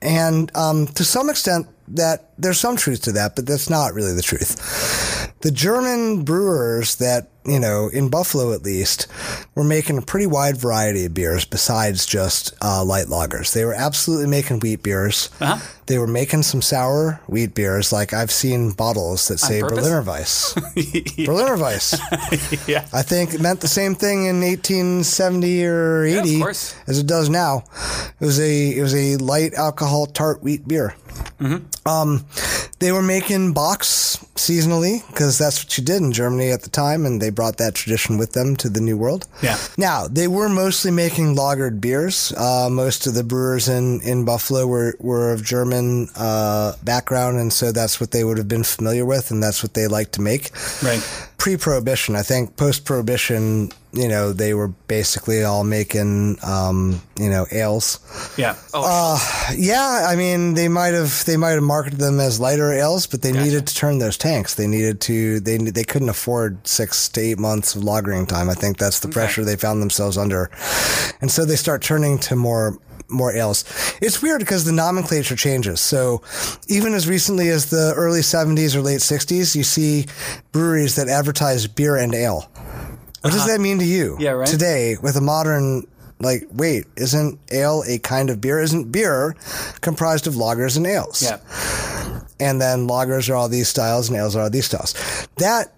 and 0.00 0.50
um, 0.56 0.86
to 0.96 1.04
some 1.04 1.28
extent 1.28 1.66
that 1.88 2.30
there's 2.38 2.58
some 2.58 2.76
truth 2.76 3.02
to 3.02 3.12
that 3.12 3.36
but 3.36 3.44
that's 3.46 3.68
not 3.68 3.92
really 3.92 4.14
the 4.14 4.22
truth 4.22 4.56
the 5.40 5.50
german 5.50 6.24
brewers 6.24 6.96
that 6.96 7.28
you 7.46 7.58
know 7.58 7.88
in 7.92 8.08
buffalo 8.10 8.52
at 8.52 8.62
least 8.62 9.06
were 9.54 9.64
making 9.64 9.96
a 9.96 10.02
pretty 10.02 10.26
wide 10.26 10.56
variety 10.56 11.04
of 11.06 11.14
beers 11.14 11.44
besides 11.44 12.04
just 12.04 12.52
uh, 12.62 12.84
light 12.84 13.06
lagers 13.06 13.52
they 13.54 13.64
were 13.64 13.72
absolutely 13.74 14.26
making 14.26 14.58
wheat 14.60 14.82
beers 14.82 15.30
Uh-huh. 15.40 15.58
they 15.86 15.96
were 15.98 16.06
making 16.06 16.42
some 16.42 16.60
sour 16.60 17.20
wheat 17.26 17.54
beers 17.54 17.92
like 17.92 18.12
i've 18.12 18.32
seen 18.32 18.72
bottles 18.72 19.28
that 19.28 19.38
say 19.38 19.60
berliner 19.62 20.02
weiss 20.02 20.54
Berliner 21.26 21.56
Weiss. 21.56 21.94
Yeah. 22.68 22.86
I 22.92 23.02
think 23.02 23.34
it 23.34 23.40
meant 23.40 23.60
the 23.60 23.68
same 23.68 23.94
thing 23.94 24.26
in 24.26 24.40
1870 24.40 25.64
or 25.64 26.04
80 26.04 26.34
of 26.36 26.40
course. 26.42 26.74
as 26.86 26.98
it 26.98 27.06
does 27.06 27.28
now. 27.28 27.64
It 28.20 28.24
was 28.24 28.38
a 28.40 28.76
it 28.76 28.82
was 28.82 28.94
a 28.94 29.16
light 29.16 29.54
alcohol 29.54 30.06
tart 30.06 30.42
wheat 30.42 30.66
beer. 30.68 30.94
Mm-hmm. 31.38 31.88
Um, 31.88 32.24
they 32.78 32.92
were 32.92 33.02
making 33.02 33.54
bocks 33.54 34.24
seasonally 34.34 35.06
because 35.08 35.38
that's 35.38 35.64
what 35.64 35.76
you 35.76 35.84
did 35.84 36.02
in 36.02 36.12
Germany 36.12 36.50
at 36.50 36.62
the 36.62 36.70
time, 36.70 37.06
and 37.06 37.20
they 37.20 37.30
brought 37.30 37.56
that 37.58 37.74
tradition 37.74 38.18
with 38.18 38.32
them 38.32 38.56
to 38.56 38.68
the 38.68 38.80
New 38.80 38.96
World. 38.96 39.26
Yeah. 39.42 39.58
Now 39.76 40.06
they 40.08 40.28
were 40.28 40.48
mostly 40.48 40.90
making 40.90 41.34
lagered 41.34 41.80
beers. 41.80 42.32
Uh, 42.36 42.68
most 42.70 43.06
of 43.06 43.14
the 43.14 43.24
brewers 43.24 43.68
in, 43.68 44.00
in 44.02 44.24
Buffalo 44.24 44.66
were 44.66 44.96
were 45.00 45.32
of 45.32 45.44
German 45.44 46.08
uh, 46.16 46.74
background, 46.84 47.38
and 47.38 47.52
so 47.52 47.72
that's 47.72 48.00
what 48.00 48.12
they 48.12 48.24
would 48.24 48.38
have 48.38 48.48
been 48.48 48.64
familiar 48.64 49.04
with, 49.04 49.30
and 49.30 49.42
that's 49.42 49.62
what 49.62 49.74
they 49.74 49.86
liked 49.86 50.12
to 50.12 50.22
make 50.22 50.50
Right. 50.82 51.02
Pre-prohibition. 51.38 52.16
I 52.16 52.22
think 52.22 52.56
post-prohibition, 52.56 53.70
you 53.92 54.08
know, 54.08 54.32
they 54.32 54.54
were 54.54 54.68
basically 54.68 55.44
all 55.44 55.62
making, 55.64 56.36
um, 56.42 57.00
you 57.18 57.30
know, 57.30 57.46
ales. 57.52 58.00
Yeah. 58.36 58.56
Oh, 58.74 58.82
Uh, 58.84 59.52
yeah, 59.56 60.06
I 60.08 60.16
mean, 60.16 60.54
they 60.54 60.68
might 60.68 60.94
have 60.94 61.24
they 61.24 61.36
might 61.36 61.52
have 61.52 61.62
marketed 61.62 62.00
them 62.00 62.18
as 62.20 62.40
lighter 62.40 62.72
ales, 62.72 63.06
but 63.06 63.22
they 63.22 63.32
needed 63.32 63.66
to 63.68 63.74
turn 63.74 63.98
those 63.98 64.18
tanks. 64.18 64.54
They 64.54 64.66
needed 64.66 65.00
to 65.02 65.40
they 65.40 65.56
they 65.58 65.84
couldn't 65.84 66.08
afford 66.08 66.66
six 66.66 67.08
to 67.10 67.20
eight 67.20 67.38
months 67.38 67.74
of 67.76 67.82
lagering 67.82 68.26
time. 68.26 68.50
I 68.50 68.54
think 68.54 68.76
that's 68.76 69.00
the 69.00 69.08
pressure 69.08 69.44
they 69.44 69.56
found 69.56 69.80
themselves 69.80 70.18
under, 70.18 70.50
and 71.20 71.30
so 71.30 71.44
they 71.44 71.56
start 71.56 71.80
turning 71.82 72.18
to 72.20 72.36
more 72.36 72.76
more 73.08 73.32
ales. 73.32 73.64
It's 74.00 74.22
weird 74.22 74.40
because 74.40 74.64
the 74.64 74.72
nomenclature 74.72 75.36
changes. 75.36 75.80
So 75.80 76.22
even 76.68 76.94
as 76.94 77.08
recently 77.08 77.48
as 77.48 77.70
the 77.70 77.94
early 77.96 78.20
70s 78.20 78.74
or 78.74 78.82
late 78.82 79.00
60s, 79.00 79.54
you 79.54 79.62
see 79.62 80.06
breweries 80.52 80.96
that 80.96 81.08
advertise 81.08 81.66
beer 81.66 81.96
and 81.96 82.14
ale. 82.14 82.50
What 83.22 83.32
does 83.32 83.46
that 83.46 83.60
mean 83.60 83.78
to 83.78 83.84
you? 83.84 84.14
Uh-huh. 84.14 84.22
Yeah, 84.22 84.30
right. 84.30 84.46
Today 84.46 84.96
with 85.02 85.16
a 85.16 85.20
modern 85.20 85.86
like 86.20 86.46
wait, 86.52 86.84
isn't 86.96 87.38
ale 87.52 87.84
a 87.86 87.98
kind 87.98 88.30
of 88.30 88.40
beer? 88.40 88.60
Isn't 88.60 88.90
beer 88.90 89.36
comprised 89.80 90.26
of 90.26 90.34
lagers 90.34 90.76
and 90.76 90.86
ales? 90.86 91.22
yeah. 91.22 91.38
and 92.40 92.60
then 92.60 92.88
lagers 92.88 93.28
are 93.30 93.34
all 93.34 93.48
these 93.48 93.68
styles 93.68 94.08
and 94.08 94.18
ales 94.18 94.34
are 94.36 94.42
all 94.42 94.50
these 94.50 94.66
styles. 94.66 94.94
That 95.36 95.72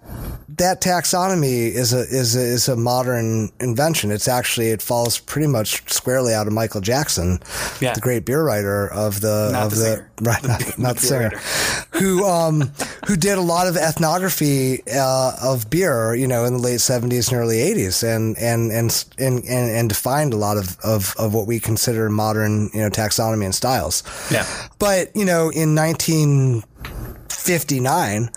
that 0.57 0.81
taxonomy 0.81 1.71
is 1.71 1.93
a 1.93 1.99
is 1.99 2.35
a, 2.35 2.39
is 2.41 2.67
a 2.67 2.75
modern 2.75 3.49
invention. 3.59 4.11
It's 4.11 4.27
actually 4.27 4.69
it 4.71 4.81
falls 4.81 5.19
pretty 5.19 5.47
much 5.47 5.89
squarely 5.91 6.33
out 6.33 6.47
of 6.47 6.53
Michael 6.53 6.81
Jackson, 6.81 7.39
Yeah. 7.79 7.93
the 7.93 8.01
great 8.01 8.25
beer 8.25 8.43
writer 8.43 8.87
of 8.91 9.21
the 9.21 9.49
Not 9.51 9.65
of 9.67 9.75
the 9.75 9.77
the, 9.77 10.05
right 10.29 10.43
not, 10.43 10.77
not 10.79 10.95
the, 10.97 11.01
singer, 11.01 11.29
who 11.91 12.25
um 12.25 12.71
who 13.07 13.15
did 13.15 13.37
a 13.37 13.41
lot 13.41 13.67
of 13.67 13.75
ethnography 13.77 14.81
uh, 14.91 15.33
of 15.41 15.69
beer, 15.69 16.13
you 16.15 16.27
know, 16.27 16.45
in 16.45 16.53
the 16.53 16.59
late 16.59 16.81
seventies 16.81 17.29
and 17.29 17.37
early 17.37 17.59
eighties, 17.61 18.03
and 18.03 18.37
and 18.37 18.71
and 18.71 19.05
and 19.17 19.43
and, 19.45 19.71
and 19.71 19.89
defined 19.89 20.33
a 20.33 20.37
lot 20.37 20.57
of, 20.57 20.77
of 20.83 21.15
of 21.17 21.33
what 21.33 21.47
we 21.47 21.59
consider 21.59 22.09
modern 22.09 22.69
you 22.73 22.81
know 22.81 22.89
taxonomy 22.89 23.45
and 23.45 23.55
styles. 23.55 24.03
Yeah. 24.31 24.45
But, 24.79 25.15
you 25.15 25.25
know, 25.25 25.49
in 25.49 25.75
1959, 27.31 28.29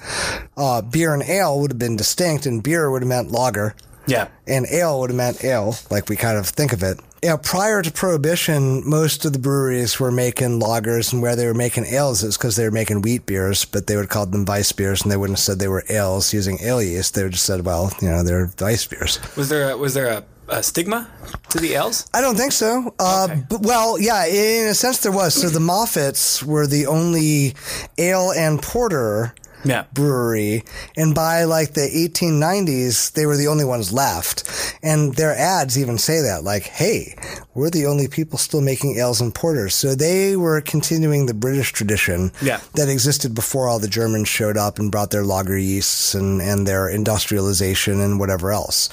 uh, 0.57 0.83
beer 0.83 1.15
and 1.15 1.23
ale 1.23 1.61
would 1.61 1.73
have 1.73 1.79
been 1.79 1.97
distinct, 1.97 2.47
and 2.47 2.63
beer 2.63 2.91
would 2.91 3.03
have 3.03 3.09
meant 3.09 3.31
lager, 3.33 3.75
Yeah. 4.07 4.29
and 4.47 4.67
ale 4.71 5.01
would 5.01 5.11
have 5.11 5.17
meant 5.17 5.45
ale, 5.45 5.77
like 5.91 6.09
we 6.09 6.17
kind 6.17 6.39
of 6.39 6.47
think 6.47 6.73
of 6.73 6.83
it. 6.83 7.01
You 7.23 7.31
know, 7.31 7.39
prior 7.39 7.81
to 7.81 7.91
Prohibition, 7.91 8.87
most 8.87 9.25
of 9.25 9.33
the 9.33 9.39
breweries 9.39 9.99
were 9.99 10.11
making 10.13 10.61
lagers, 10.61 11.13
and 11.13 11.23
where 11.23 11.35
they 11.35 11.47
were 11.47 11.55
making 11.55 11.87
ales 11.87 12.23
is 12.23 12.37
because 12.37 12.57
they 12.57 12.65
were 12.65 12.71
making 12.71 13.01
wheat 13.01 13.25
beers, 13.25 13.65
but 13.65 13.87
they 13.87 13.97
would 13.97 14.03
have 14.03 14.11
called 14.11 14.33
them 14.33 14.45
weiss 14.45 14.73
beers, 14.73 15.03
and 15.03 15.11
they 15.11 15.17
wouldn't 15.17 15.39
have 15.39 15.43
said 15.45 15.59
they 15.59 15.69
were 15.69 15.85
ales 15.89 16.35
using 16.35 16.59
ale 16.63 16.83
yeast. 16.83 17.15
They 17.15 17.23
would 17.23 17.29
have 17.29 17.33
just 17.33 17.47
said, 17.47 17.65
well, 17.65 17.91
you 18.03 18.09
know, 18.11 18.23
they're 18.23 18.51
weiss 18.61 18.85
beers. 18.87 19.19
Was 19.37 19.49
there 19.49 19.71
a, 19.71 19.77
was 19.77 19.95
there 19.95 20.09
a, 20.09 20.23
a 20.49 20.63
stigma 20.63 21.09
to 21.51 21.59
the 21.59 21.75
ales? 21.75 22.07
I 22.15 22.21
don't 22.21 22.37
think 22.37 22.53
so. 22.53 22.95
Uh, 22.99 23.29
Okay. 23.31 23.43
but, 23.49 23.63
well, 23.63 23.99
yeah, 24.01 24.27
in 24.27 24.69
a 24.69 24.75
sense 24.75 24.99
there 24.99 25.13
was. 25.13 25.35
So 25.35 25.49
the 25.49 25.59
Moffats 25.61 26.43
were 26.43 26.67
the 26.67 26.87
only 26.87 27.55
ale 27.99 28.33
and 28.33 28.61
porter 28.63 29.35
Yeah. 29.65 29.85
brewery, 29.93 30.65
and 30.97 31.15
by 31.15 31.45
like 31.45 31.75
the 31.75 31.89
1890s, 31.89 33.13
they 33.13 33.27
were 33.27 33.37
the 33.37 33.49
only 33.49 33.65
ones 33.65 33.93
left. 33.93 34.45
And 34.83 35.15
their 35.15 35.35
ads 35.35 35.79
even 35.79 35.99
say 35.99 36.21
that, 36.21 36.45
like, 36.45 36.65
"Hey, 36.65 37.15
we're 37.55 37.71
the 37.71 37.87
only 37.87 38.09
people 38.09 38.39
still 38.39 38.61
making 38.61 38.99
ales 38.99 39.21
and 39.21 39.35
porters." 39.35 39.75
So 39.75 39.95
they 39.95 40.37
were 40.37 40.61
continuing 40.61 41.27
the 41.27 41.35
British 41.35 41.73
tradition 41.73 42.33
Yeah. 42.43 42.61
that 42.75 42.89
existed 42.89 43.35
before 43.35 43.69
all 43.69 43.79
the 43.79 43.89
Germans 43.89 44.29
showed 44.29 44.57
up 44.57 44.79
and 44.79 44.91
brought 44.91 45.11
their 45.11 45.25
lager 45.25 45.57
yeasts 45.59 46.15
and, 46.15 46.41
and 46.43 46.67
their 46.67 46.89
industrialization 46.89 48.01
and 48.01 48.19
whatever 48.21 48.53
else. 48.53 48.89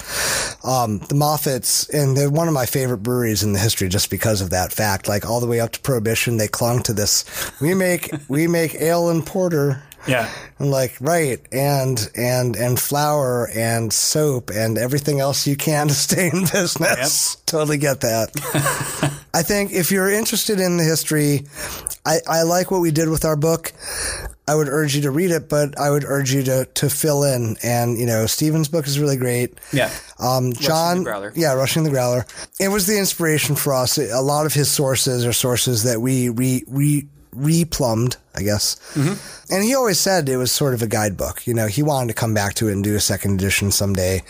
Um, 0.63 0.99
the 1.09 1.15
Moffats, 1.15 1.89
and 1.93 2.15
they're 2.15 2.29
one 2.29 2.47
of 2.47 2.53
my 2.53 2.65
favorite 2.65 3.03
breweries 3.03 3.43
in 3.43 3.53
the 3.53 3.59
history 3.59 3.89
just 3.89 4.09
because 4.09 4.41
of 4.41 4.49
that 4.51 4.71
fact. 4.71 5.07
Like 5.07 5.29
all 5.29 5.39
the 5.39 5.47
way 5.47 5.59
up 5.59 5.71
to 5.73 5.79
Prohibition, 5.81 6.37
they 6.37 6.47
clung 6.47 6.81
to 6.83 6.93
this. 6.93 7.25
We 7.59 7.73
make 7.73 8.11
we 8.27 8.47
make 8.47 8.75
ale 8.75 9.09
and 9.09 9.25
porter. 9.25 9.83
Yeah. 10.07 10.29
I'm 10.59 10.69
like, 10.69 10.95
right, 10.99 11.39
and 11.51 12.09
and 12.15 12.55
and 12.55 12.79
flour 12.79 13.49
and 13.53 13.91
soap 13.91 14.49
and 14.49 14.77
everything 14.77 15.19
else 15.19 15.47
you 15.47 15.55
can 15.55 15.87
to 15.87 15.93
stay 15.93 16.29
in 16.31 16.41
business. 16.41 17.35
Yep. 17.35 17.41
Totally 17.45 17.77
get 17.77 18.01
that. 18.01 18.31
I 19.33 19.43
think 19.43 19.71
if 19.71 19.91
you're 19.91 20.09
interested 20.09 20.59
in 20.59 20.77
the 20.77 20.83
history, 20.83 21.45
I, 22.05 22.17
I 22.27 22.41
like 22.43 22.71
what 22.71 22.81
we 22.81 22.91
did 22.91 23.09
with 23.09 23.25
our 23.25 23.35
book. 23.35 23.73
I 24.47 24.55
would 24.55 24.67
urge 24.67 24.95
you 24.95 25.03
to 25.03 25.11
read 25.11 25.31
it, 25.31 25.47
but 25.47 25.79
I 25.79 25.89
would 25.89 26.03
urge 26.03 26.33
you 26.33 26.43
to 26.43 26.65
to 26.65 26.89
fill 26.89 27.23
in. 27.23 27.55
And 27.63 27.97
you 27.97 28.05
know, 28.05 28.25
Stephen's 28.25 28.67
book 28.67 28.87
is 28.87 28.99
really 28.99 29.17
great. 29.17 29.57
Yeah. 29.71 29.91
Um, 30.19 30.51
John, 30.53 31.05
yeah, 31.35 31.53
rushing 31.53 31.83
the 31.83 31.89
growler. 31.89 32.25
It 32.59 32.67
was 32.67 32.87
the 32.87 32.97
inspiration 32.97 33.55
for 33.55 33.73
us. 33.73 33.97
A 33.97 34.19
lot 34.21 34.45
of 34.45 34.53
his 34.53 34.69
sources 34.69 35.25
are 35.25 35.33
sources 35.33 35.83
that 35.83 36.01
we 36.01 36.29
we, 36.29 36.63
re 36.67 37.07
replumbed, 37.35 38.17
I 38.35 38.43
guess. 38.43 38.75
Mm-hmm. 38.93 39.53
And 39.53 39.63
he 39.63 39.75
always 39.75 39.99
said 39.99 40.29
it 40.29 40.37
was 40.37 40.51
sort 40.51 40.73
of 40.73 40.81
a 40.81 40.87
guidebook. 40.87 41.45
You 41.47 41.53
know, 41.53 41.67
he 41.67 41.83
wanted 41.83 42.07
to 42.09 42.13
come 42.13 42.33
back 42.33 42.53
to 42.55 42.67
it 42.67 42.73
and 42.73 42.83
do 42.83 42.95
a 42.95 42.99
second 42.99 43.35
edition 43.35 43.71
someday. 43.71 44.23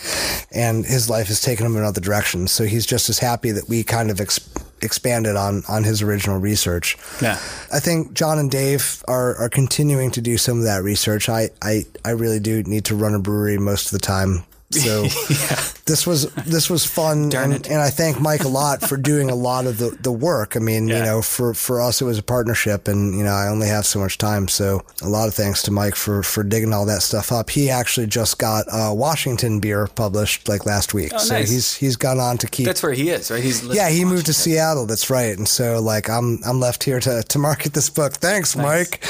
And 0.51 0.85
his 0.85 1.09
life 1.09 1.27
has 1.27 1.41
taken 1.41 1.65
him 1.65 1.77
in 1.77 1.83
other 1.83 2.01
directions. 2.01 2.51
So 2.51 2.65
he's 2.65 2.85
just 2.85 3.09
as 3.09 3.19
happy 3.19 3.51
that 3.51 3.69
we 3.69 3.83
kind 3.83 4.11
of 4.11 4.19
ex- 4.19 4.49
expanded 4.81 5.35
on, 5.35 5.63
on 5.67 5.83
his 5.83 6.01
original 6.01 6.37
research. 6.37 6.97
Yeah. 7.21 7.39
I 7.71 7.79
think 7.79 8.13
John 8.13 8.39
and 8.39 8.49
Dave 8.49 9.03
are, 9.07 9.35
are 9.37 9.49
continuing 9.49 10.11
to 10.11 10.21
do 10.21 10.37
some 10.37 10.59
of 10.59 10.63
that 10.65 10.83
research. 10.83 11.29
I, 11.29 11.49
I, 11.61 11.85
I 12.05 12.11
really 12.11 12.39
do 12.39 12.63
need 12.63 12.85
to 12.85 12.95
run 12.95 13.13
a 13.13 13.19
brewery 13.19 13.57
most 13.57 13.87
of 13.87 13.91
the 13.91 14.05
time 14.05 14.43
so 14.71 15.03
yeah. 15.29 15.61
this 15.85 16.07
was 16.07 16.31
this 16.45 16.69
was 16.69 16.85
fun, 16.85 17.33
and, 17.35 17.67
and, 17.67 17.81
I 17.81 17.89
thank 17.89 18.19
Mike 18.19 18.43
a 18.43 18.47
lot 18.47 18.81
for 18.81 18.97
doing 18.97 19.29
a 19.29 19.35
lot 19.35 19.65
of 19.65 19.77
the, 19.77 19.89
the 20.01 20.11
work. 20.11 20.55
I 20.55 20.59
mean, 20.59 20.87
yeah. 20.87 20.99
you 20.99 21.03
know, 21.03 21.21
for, 21.21 21.53
for 21.53 21.81
us 21.81 22.01
it 22.01 22.05
was 22.05 22.19
a 22.19 22.23
partnership, 22.23 22.87
and 22.87 23.15
you 23.15 23.23
know, 23.23 23.33
I 23.33 23.47
only 23.47 23.67
have 23.67 23.85
so 23.85 23.99
much 23.99 24.17
time, 24.17 24.47
so 24.47 24.81
a 25.01 25.09
lot 25.09 25.27
of 25.27 25.33
thanks 25.33 25.61
to 25.63 25.71
Mike 25.71 25.95
for 25.95 26.23
for 26.23 26.43
digging 26.43 26.73
all 26.73 26.85
that 26.85 27.01
stuff 27.01 27.31
up. 27.31 27.49
He 27.49 27.69
actually 27.69 28.07
just 28.07 28.37
got 28.39 28.65
uh, 28.71 28.93
Washington 28.93 29.59
beer 29.59 29.87
published 29.87 30.47
like 30.47 30.65
last 30.65 30.93
week, 30.93 31.11
oh, 31.13 31.17
so 31.17 31.33
nice. 31.35 31.49
he's 31.49 31.75
he's 31.75 31.95
gone 31.95 32.19
on 32.19 32.37
to 32.39 32.47
keep. 32.47 32.65
That's 32.65 32.83
where 32.83 32.93
he 32.93 33.09
is, 33.09 33.29
right? 33.29 33.43
He's 33.43 33.63
yeah, 33.63 33.89
he 33.89 34.05
moved 34.05 34.27
to 34.27 34.33
Seattle. 34.33 34.85
That's 34.85 35.09
right, 35.09 35.37
and 35.37 35.47
so 35.47 35.81
like 35.81 36.09
I'm 36.09 36.39
I'm 36.45 36.59
left 36.59 36.83
here 36.83 36.99
to 36.99 37.23
to 37.23 37.39
market 37.39 37.73
this 37.73 37.89
book. 37.89 38.13
Thanks, 38.13 38.55
nice. 38.55 38.65
Mike, 38.65 39.03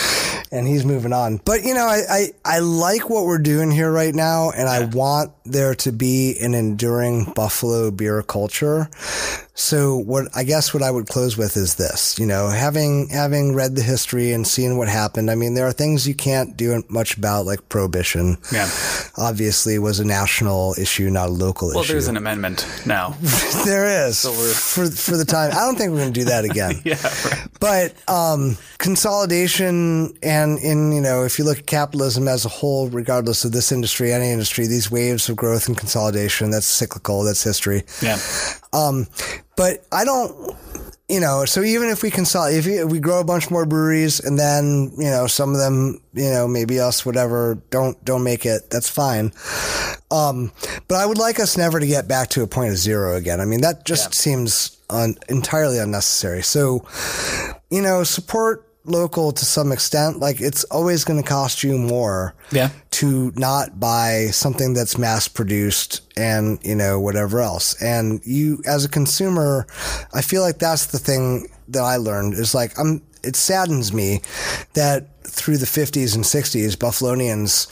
and 0.52 0.67
he's 0.67 0.86
moving 0.86 1.13
on. 1.13 1.38
But 1.38 1.63
you 1.63 1.74
know, 1.74 1.86
I 1.86 2.02
I, 2.10 2.28
I 2.45 2.60
like 2.60 3.10
what 3.10 3.26
we're 3.26 3.38
doing 3.38 3.71
here 3.71 3.91
right 3.91 4.15
now, 4.15 4.52
and 4.52 4.67
yeah. 4.67 4.71
I 4.71 4.86
want 4.86 5.32
there 5.52 5.76
to 5.76 5.92
be 5.92 6.38
an 6.40 6.54
enduring 6.54 7.32
Buffalo 7.36 7.92
beer 7.92 8.24
culture. 8.24 8.90
So 9.54 9.98
what 9.98 10.28
I 10.34 10.44
guess 10.44 10.74
what 10.74 10.82
I 10.82 10.90
would 10.90 11.08
close 11.08 11.38
with 11.38 11.58
is 11.58 11.76
this, 11.76 12.18
you 12.18 12.26
know, 12.26 12.48
having 12.48 13.10
having 13.10 13.54
read 13.54 13.76
the 13.76 13.82
history 13.82 14.32
and 14.32 14.48
seen 14.48 14.78
what 14.78 14.88
happened. 14.88 15.30
I 15.30 15.36
mean, 15.36 15.56
there 15.56 15.68
are 15.68 15.74
things 15.74 16.08
you 16.08 16.16
can't 16.16 16.56
do 16.56 16.82
much 16.88 17.18
about, 17.18 17.46
like 17.46 17.68
prohibition. 17.68 18.38
Yeah, 18.52 18.70
obviously 19.18 19.78
was 19.78 20.00
a 20.00 20.06
national 20.06 20.76
issue, 20.80 21.10
not 21.10 21.30
a 21.30 21.32
local 21.32 21.68
well, 21.68 21.82
issue. 21.82 21.92
Well, 21.92 21.94
there's 21.96 22.08
an 22.08 22.16
amendment 22.16 22.66
now. 22.86 23.10
there 23.66 24.08
is 24.08 24.20
so 24.20 24.32
for 24.54 24.90
for 24.90 25.18
the 25.18 25.26
time. 25.26 25.52
I 25.52 25.66
don't 25.66 25.76
think 25.76 25.92
we're 25.92 26.00
going 26.00 26.14
to 26.14 26.20
do 26.20 26.26
that 26.28 26.46
again. 26.46 26.82
yeah, 26.86 26.96
right. 27.26 27.48
but 27.60 28.10
um, 28.10 28.58
consolidation 28.78 30.14
and 30.24 30.60
in 30.60 30.94
you 30.94 31.02
know, 31.02 31.26
if 31.26 31.38
you 31.38 31.44
look 31.44 31.60
at 31.60 31.66
capitalism 31.66 32.30
as 32.30 32.46
a 32.46 32.50
whole, 32.50 32.90
regardless 32.90 33.44
of 33.44 33.52
this 33.52 33.74
industry, 33.74 34.14
any 34.14 34.32
industry, 34.32 34.66
these 34.66 34.90
waves 34.90 35.28
of 35.28 35.36
growth 35.36 35.68
and 35.68 35.78
consolidation, 35.78 36.52
that's 36.52 36.66
cyclical. 36.66 37.24
That's 37.24 37.44
history. 37.44 37.84
Yeah. 38.02 38.18
Um, 38.74 39.08
but 39.62 39.86
I 39.91 40.06
don't, 40.06 40.58
you 41.08 41.19
know, 41.19 41.45
so 41.45 41.62
even 41.62 41.89
if 41.89 42.02
we 42.02 42.10
consolidate, 42.10 42.65
if 42.65 42.91
we 42.91 43.00
grow 43.00 43.19
a 43.19 43.24
bunch 43.24 43.52
more 43.52 43.67
breweries 43.67 44.19
and 44.19 44.39
then, 44.39 44.91
you 44.97 45.04
know, 45.04 45.28
some 45.28 45.52
of 45.52 45.60
them, 45.60 46.02
you 46.13 46.32
know, 46.32 46.47
maybe 46.47 46.80
us, 46.80 47.06
whatever, 47.06 47.62
don't, 47.69 48.04
don't 48.04 48.24
make 48.24 48.43
it, 48.43 48.71
that's 48.71 48.89
fine. 48.89 49.32
Um, 50.10 50.52
but 50.88 50.95
I 50.95 51.06
would 51.06 51.19
like 51.19 51.39
us 51.39 51.60
never 51.60 51.80
to 51.80 51.86
get 51.86 52.08
back 52.08 52.30
to 52.30 52.41
a 52.41 52.47
point 52.47 52.71
of 52.71 52.78
zero 52.78 53.15
again. 53.15 53.39
I 53.39 53.45
mean, 53.45 53.62
that 53.62 53.86
just 53.86 54.06
yeah. 54.06 54.15
seems 54.15 54.78
un- 54.89 55.17
entirely 55.30 55.78
unnecessary. 55.78 56.41
So, 56.41 56.84
you 57.69 57.84
know, 57.84 58.04
support 58.04 58.67
local 58.84 59.32
to 59.32 59.46
some 59.46 59.72
extent. 59.72 60.20
Like 60.20 60.41
it's 60.41 60.63
always 60.65 61.04
going 61.04 61.22
to 61.22 61.28
cost 61.28 61.63
you 61.63 61.78
more 61.78 62.34
yeah. 62.52 62.70
to 62.91 63.32
not 63.36 63.80
buy 63.80 64.28
something 64.32 64.74
that's 64.74 64.98
mass 64.98 65.28
produced 65.28 66.02
and, 66.17 66.60
you 66.63 66.76
know, 66.76 67.00
whatever 67.00 67.39
else. 67.39 67.82
And 67.82 68.22
you, 68.26 68.62
as 68.65 68.86
a 68.86 68.89
consumer, 68.89 69.65
I 70.13 70.22
feel 70.22 70.41
like 70.41 70.60
that's 70.60 70.88
the 70.88 71.00
thing 71.00 71.48
that 71.70 71.84
I 71.84 71.98
learned 71.98 72.34
is 72.34 72.54
like, 72.54 72.78
I'm, 72.78 73.02
it 73.24 73.36
saddens 73.36 73.94
me 73.94 74.22
that 74.74 75.24
through 75.24 75.58
the 75.58 75.65
50s 75.65 76.15
and 76.15 76.24
60s, 76.24 76.76
Buffalonians, 76.76 77.67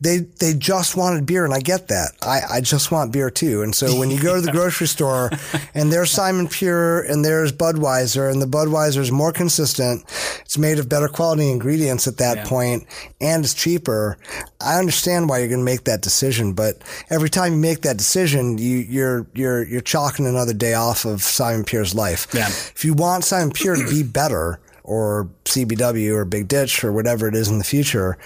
they 0.00 0.18
they 0.18 0.54
just 0.54 0.96
wanted 0.96 1.26
beer, 1.26 1.44
and 1.44 1.52
I 1.52 1.60
get 1.60 1.88
that. 1.88 2.12
I, 2.22 2.40
I 2.50 2.60
just 2.60 2.92
want 2.92 3.12
beer 3.12 3.30
too. 3.30 3.62
And 3.62 3.74
so 3.74 3.98
when 3.98 4.10
you 4.10 4.20
go 4.20 4.36
to 4.36 4.40
the 4.40 4.52
grocery 4.58 4.86
store 4.86 5.30
and 5.74 5.92
there's 5.92 6.10
Simon 6.10 6.46
Pure 6.46 7.02
and 7.02 7.24
there's 7.24 7.52
Budweiser, 7.52 8.30
and 8.30 8.40
the 8.40 8.46
Budweiser 8.46 8.98
is 8.98 9.10
more 9.10 9.32
consistent, 9.32 10.04
it's 10.40 10.56
made 10.56 10.78
of 10.78 10.88
better 10.88 11.08
quality 11.08 11.50
ingredients 11.50 12.06
at 12.06 12.18
that 12.18 12.38
yeah. 12.38 12.44
point, 12.44 12.86
and 13.20 13.44
it's 13.44 13.54
cheaper. 13.54 14.16
I 14.60 14.78
understand 14.78 15.28
why 15.28 15.38
you're 15.38 15.48
going 15.48 15.60
to 15.60 15.64
make 15.64 15.84
that 15.84 16.00
decision, 16.00 16.52
but 16.52 16.76
every 17.10 17.28
time 17.28 17.54
you 17.54 17.58
make 17.58 17.82
that 17.82 17.96
decision, 17.96 18.58
you, 18.58 18.78
you're 18.78 19.26
you're 19.34 19.66
you're 19.66 19.80
chalking 19.80 20.26
another 20.26 20.54
day 20.54 20.74
off 20.74 21.04
of 21.04 21.22
Simon 21.22 21.64
Pure's 21.64 21.94
life. 21.94 22.28
Yeah. 22.32 22.46
If 22.46 22.84
you 22.84 22.94
want 22.94 23.24
Simon 23.24 23.52
Pure 23.52 23.76
to 23.76 23.88
be 23.88 24.04
better 24.04 24.60
or 24.84 25.28
CBW 25.44 26.14
or 26.14 26.24
Big 26.24 26.48
Ditch 26.48 26.84
or 26.84 26.92
whatever 26.92 27.26
it 27.28 27.34
is 27.34 27.48
in 27.48 27.58
the 27.58 27.64
future, 27.64 28.16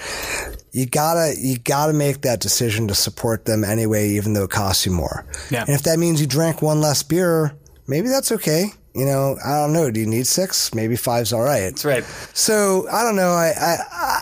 you 0.72 0.86
gotta 0.86 1.34
you 1.38 1.58
gotta 1.58 1.92
make 1.92 2.22
that 2.22 2.40
decision 2.40 2.88
to 2.88 2.94
support 2.94 3.44
them 3.44 3.62
anyway, 3.62 4.08
even 4.10 4.32
though 4.32 4.44
it 4.44 4.50
costs 4.50 4.86
you 4.86 4.92
more. 4.92 5.26
Yeah. 5.50 5.60
And 5.60 5.70
if 5.70 5.82
that 5.82 5.98
means 5.98 6.20
you 6.20 6.26
drank 6.26 6.62
one 6.62 6.80
less 6.80 7.02
beer, 7.02 7.54
maybe 7.86 8.08
that's 8.08 8.32
okay. 8.32 8.66
You 8.94 9.06
know, 9.06 9.36
I 9.44 9.54
don't 9.56 9.72
know. 9.72 9.90
Do 9.90 10.00
you 10.00 10.06
need 10.06 10.26
six? 10.26 10.74
Maybe 10.74 10.96
five's 10.96 11.32
all 11.32 11.42
right. 11.42 11.70
That's 11.70 11.84
right. 11.84 12.04
So 12.34 12.86
I 12.90 13.02
don't 13.02 13.16
know. 13.16 13.30
I 13.30 13.52
I 13.58 14.20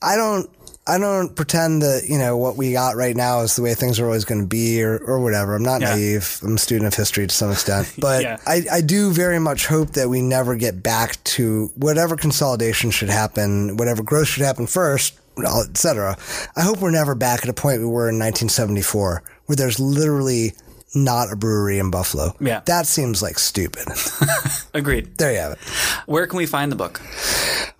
I, 0.00 0.16
don't 0.16 0.48
I 0.86 0.98
don't 0.98 1.34
pretend 1.34 1.82
that, 1.82 2.04
you 2.08 2.16
know, 2.16 2.36
what 2.36 2.56
we 2.56 2.72
got 2.72 2.96
right 2.96 3.14
now 3.14 3.40
is 3.40 3.56
the 3.56 3.62
way 3.62 3.74
things 3.74 4.00
are 4.00 4.06
always 4.06 4.24
going 4.24 4.40
to 4.40 4.46
be 4.46 4.82
or, 4.82 4.96
or 4.98 5.20
whatever. 5.20 5.54
I'm 5.54 5.62
not 5.62 5.82
yeah. 5.82 5.94
naive. 5.94 6.40
I'm 6.42 6.54
a 6.54 6.58
student 6.58 6.86
of 6.86 6.94
history 6.94 7.26
to 7.26 7.34
some 7.34 7.50
extent. 7.50 7.94
But 7.98 8.22
yeah. 8.22 8.38
I, 8.46 8.62
I 8.72 8.80
do 8.80 9.10
very 9.10 9.38
much 9.38 9.66
hope 9.66 9.90
that 9.92 10.08
we 10.08 10.22
never 10.22 10.56
get 10.56 10.82
back 10.82 11.22
to 11.24 11.70
whatever 11.74 12.16
consolidation 12.16 12.90
should 12.90 13.10
happen, 13.10 13.76
whatever 13.76 14.02
growth 14.02 14.28
should 14.28 14.44
happen 14.44 14.66
first, 14.66 15.18
etc. 15.44 16.16
I 16.56 16.62
hope 16.62 16.80
we're 16.80 16.90
never 16.90 17.14
back 17.14 17.42
at 17.42 17.48
a 17.48 17.54
point 17.54 17.80
we 17.80 17.86
were 17.86 18.08
in 18.08 18.18
1974 18.18 19.22
where 19.46 19.56
there's 19.56 19.80
literally 19.80 20.54
not 20.94 21.32
a 21.32 21.36
brewery 21.36 21.78
in 21.78 21.90
Buffalo. 21.90 22.34
Yeah. 22.40 22.60
That 22.66 22.86
seems 22.86 23.22
like 23.22 23.38
stupid. 23.38 23.88
Agreed. 24.74 25.16
There 25.18 25.32
you 25.32 25.38
have 25.38 25.52
it. 25.52 25.58
Where 26.06 26.26
can 26.26 26.36
we 26.38 26.46
find 26.46 26.72
the 26.72 26.76
book? 26.76 27.00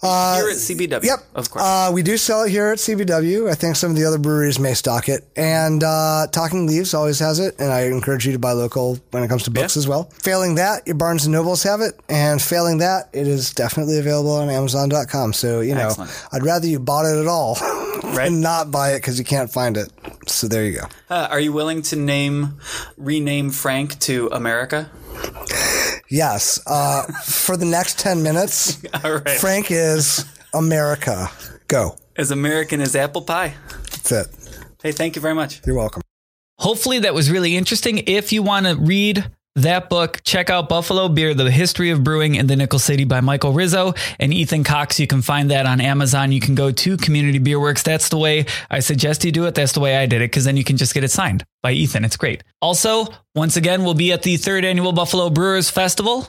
Uh, 0.02 0.36
here 0.36 0.50
at 0.50 0.56
CBW. 0.56 1.04
Yep. 1.04 1.18
Of 1.34 1.50
course. 1.50 1.64
Uh, 1.64 1.90
we 1.92 2.02
do 2.02 2.16
sell 2.16 2.42
it 2.44 2.50
here 2.50 2.68
at 2.68 2.78
CBW. 2.78 3.50
I 3.50 3.54
think 3.54 3.76
some 3.76 3.90
of 3.90 3.96
the 3.96 4.04
other 4.04 4.18
breweries 4.18 4.58
may 4.58 4.74
stock 4.74 5.08
it. 5.08 5.26
And 5.36 5.82
uh, 5.82 6.28
Talking 6.30 6.66
Leaves 6.66 6.94
always 6.94 7.18
has 7.18 7.38
it. 7.38 7.56
And 7.58 7.72
I 7.72 7.86
encourage 7.86 8.26
you 8.26 8.32
to 8.32 8.38
buy 8.38 8.52
local 8.52 8.98
when 9.10 9.22
it 9.22 9.28
comes 9.28 9.42
to 9.44 9.50
books 9.50 9.76
yeah. 9.76 9.80
as 9.80 9.88
well. 9.88 10.04
Failing 10.22 10.54
that, 10.56 10.86
your 10.86 10.96
Barnes 10.96 11.24
and 11.24 11.32
Nobles 11.32 11.62
have 11.64 11.80
it. 11.80 11.98
And 12.08 12.40
failing 12.40 12.78
that, 12.78 13.08
it 13.12 13.26
is 13.26 13.52
definitely 13.52 13.98
available 13.98 14.32
on 14.32 14.50
Amazon.com. 14.50 15.32
So, 15.32 15.60
you 15.60 15.74
know, 15.74 15.88
Excellent. 15.88 16.28
I'd 16.32 16.42
rather 16.44 16.66
you 16.66 16.78
bought 16.78 17.06
it 17.06 17.18
at 17.18 17.26
all 17.26 17.54
right. 18.02 18.28
and 18.28 18.40
not 18.40 18.70
buy 18.70 18.92
it 18.92 18.98
because 18.98 19.18
you 19.18 19.24
can't 19.24 19.50
find 19.50 19.76
it. 19.76 19.90
So 20.26 20.48
there 20.48 20.64
you 20.64 20.80
go. 20.80 20.86
Uh, 21.10 21.28
are 21.30 21.40
you 21.40 21.52
willing 21.52 21.82
to 21.82 21.96
name 21.96 22.58
rename 22.96 23.50
Frank 23.50 23.98
to 24.00 24.28
America? 24.32 24.90
Yes. 26.10 26.60
Uh, 26.66 27.02
for 27.24 27.56
the 27.56 27.66
next 27.66 27.98
10 27.98 28.22
minutes, 28.22 28.80
Frank 29.40 29.70
is 29.70 30.24
America. 30.54 31.30
Go. 31.68 31.96
As 32.16 32.30
American 32.30 32.80
as 32.80 32.96
apple 32.96 33.22
pie. 33.22 33.54
That's 33.90 34.12
it. 34.12 34.26
Hey, 34.82 34.92
thank 34.92 35.16
you 35.16 35.22
very 35.22 35.34
much. 35.34 35.60
You're 35.66 35.76
welcome. 35.76 36.02
Hopefully 36.58 36.98
that 37.00 37.14
was 37.14 37.30
really 37.30 37.56
interesting. 37.56 37.98
If 38.06 38.32
you 38.32 38.42
want 38.42 38.66
to 38.66 38.74
read 38.74 39.30
that 39.62 39.88
book, 39.88 40.20
check 40.24 40.50
out 40.50 40.68
Buffalo 40.68 41.08
Beer, 41.08 41.34
The 41.34 41.50
History 41.50 41.90
of 41.90 42.04
Brewing 42.04 42.34
in 42.34 42.46
the 42.46 42.56
Nickel 42.56 42.78
City 42.78 43.04
by 43.04 43.20
Michael 43.20 43.52
Rizzo 43.52 43.94
and 44.18 44.32
Ethan 44.32 44.64
Cox. 44.64 44.98
You 45.00 45.06
can 45.06 45.22
find 45.22 45.50
that 45.50 45.66
on 45.66 45.80
Amazon. 45.80 46.32
You 46.32 46.40
can 46.40 46.54
go 46.54 46.70
to 46.70 46.96
Community 46.96 47.38
Beer 47.38 47.60
Works. 47.60 47.82
That's 47.82 48.08
the 48.08 48.18
way 48.18 48.46
I 48.70 48.80
suggest 48.80 49.24
you 49.24 49.32
do 49.32 49.46
it. 49.46 49.54
That's 49.54 49.72
the 49.72 49.80
way 49.80 49.96
I 49.96 50.06
did 50.06 50.22
it 50.22 50.30
because 50.30 50.44
then 50.44 50.56
you 50.56 50.64
can 50.64 50.76
just 50.76 50.94
get 50.94 51.04
it 51.04 51.10
signed 51.10 51.44
by 51.62 51.72
Ethan. 51.72 52.04
It's 52.04 52.16
great. 52.16 52.44
Also, 52.60 53.06
once 53.34 53.56
again, 53.56 53.84
we'll 53.84 53.94
be 53.94 54.12
at 54.12 54.22
the 54.22 54.36
third 54.36 54.64
annual 54.64 54.92
Buffalo 54.92 55.30
Brewers 55.30 55.70
Festival. 55.70 56.28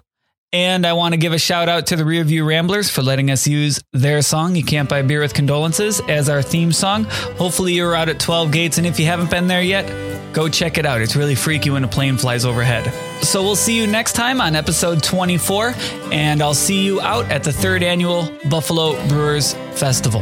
And 0.51 0.87
I 0.87 0.93
want 0.93 1.13
to 1.13 1.19
give 1.19 1.31
a 1.31 1.37
shout 1.37 1.69
out 1.69 1.87
to 1.87 1.95
the 1.95 2.03
Rearview 2.03 2.43
Ramblers 2.43 2.89
for 2.89 3.03
letting 3.03 3.29
us 3.29 3.45
use 3.45 3.83
their 3.93 4.23
song, 4.23 4.55
You 4.55 4.63
Can't 4.63 4.89
Buy 4.89 5.03
Beer 5.03 5.21
with 5.21 5.35
Condolences, 5.35 6.01
as 6.07 6.27
our 6.27 6.41
theme 6.41 6.71
song. 6.71 7.03
Hopefully, 7.37 7.73
you're 7.73 7.93
out 7.93 8.09
at 8.09 8.19
12 8.19 8.51
Gates. 8.51 8.79
And 8.79 8.87
if 8.87 8.99
you 8.99 9.05
haven't 9.05 9.29
been 9.29 9.47
there 9.47 9.61
yet, 9.61 10.08
Go 10.33 10.47
check 10.47 10.77
it 10.77 10.85
out. 10.85 11.01
It's 11.01 11.15
really 11.15 11.35
freaky 11.35 11.69
when 11.69 11.83
a 11.83 11.87
plane 11.87 12.17
flies 12.17 12.45
overhead. 12.45 12.93
So 13.23 13.41
we'll 13.43 13.55
see 13.55 13.75
you 13.75 13.87
next 13.87 14.13
time 14.13 14.41
on 14.41 14.55
episode 14.55 15.03
24, 15.03 15.73
and 16.11 16.41
I'll 16.41 16.53
see 16.53 16.83
you 16.83 17.01
out 17.01 17.29
at 17.31 17.43
the 17.43 17.51
third 17.51 17.83
annual 17.83 18.31
Buffalo 18.49 18.93
Brewers 19.07 19.53
Festival. 19.73 20.21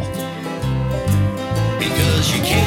Because 1.80 2.36
you 2.36 2.41
can 2.43 2.67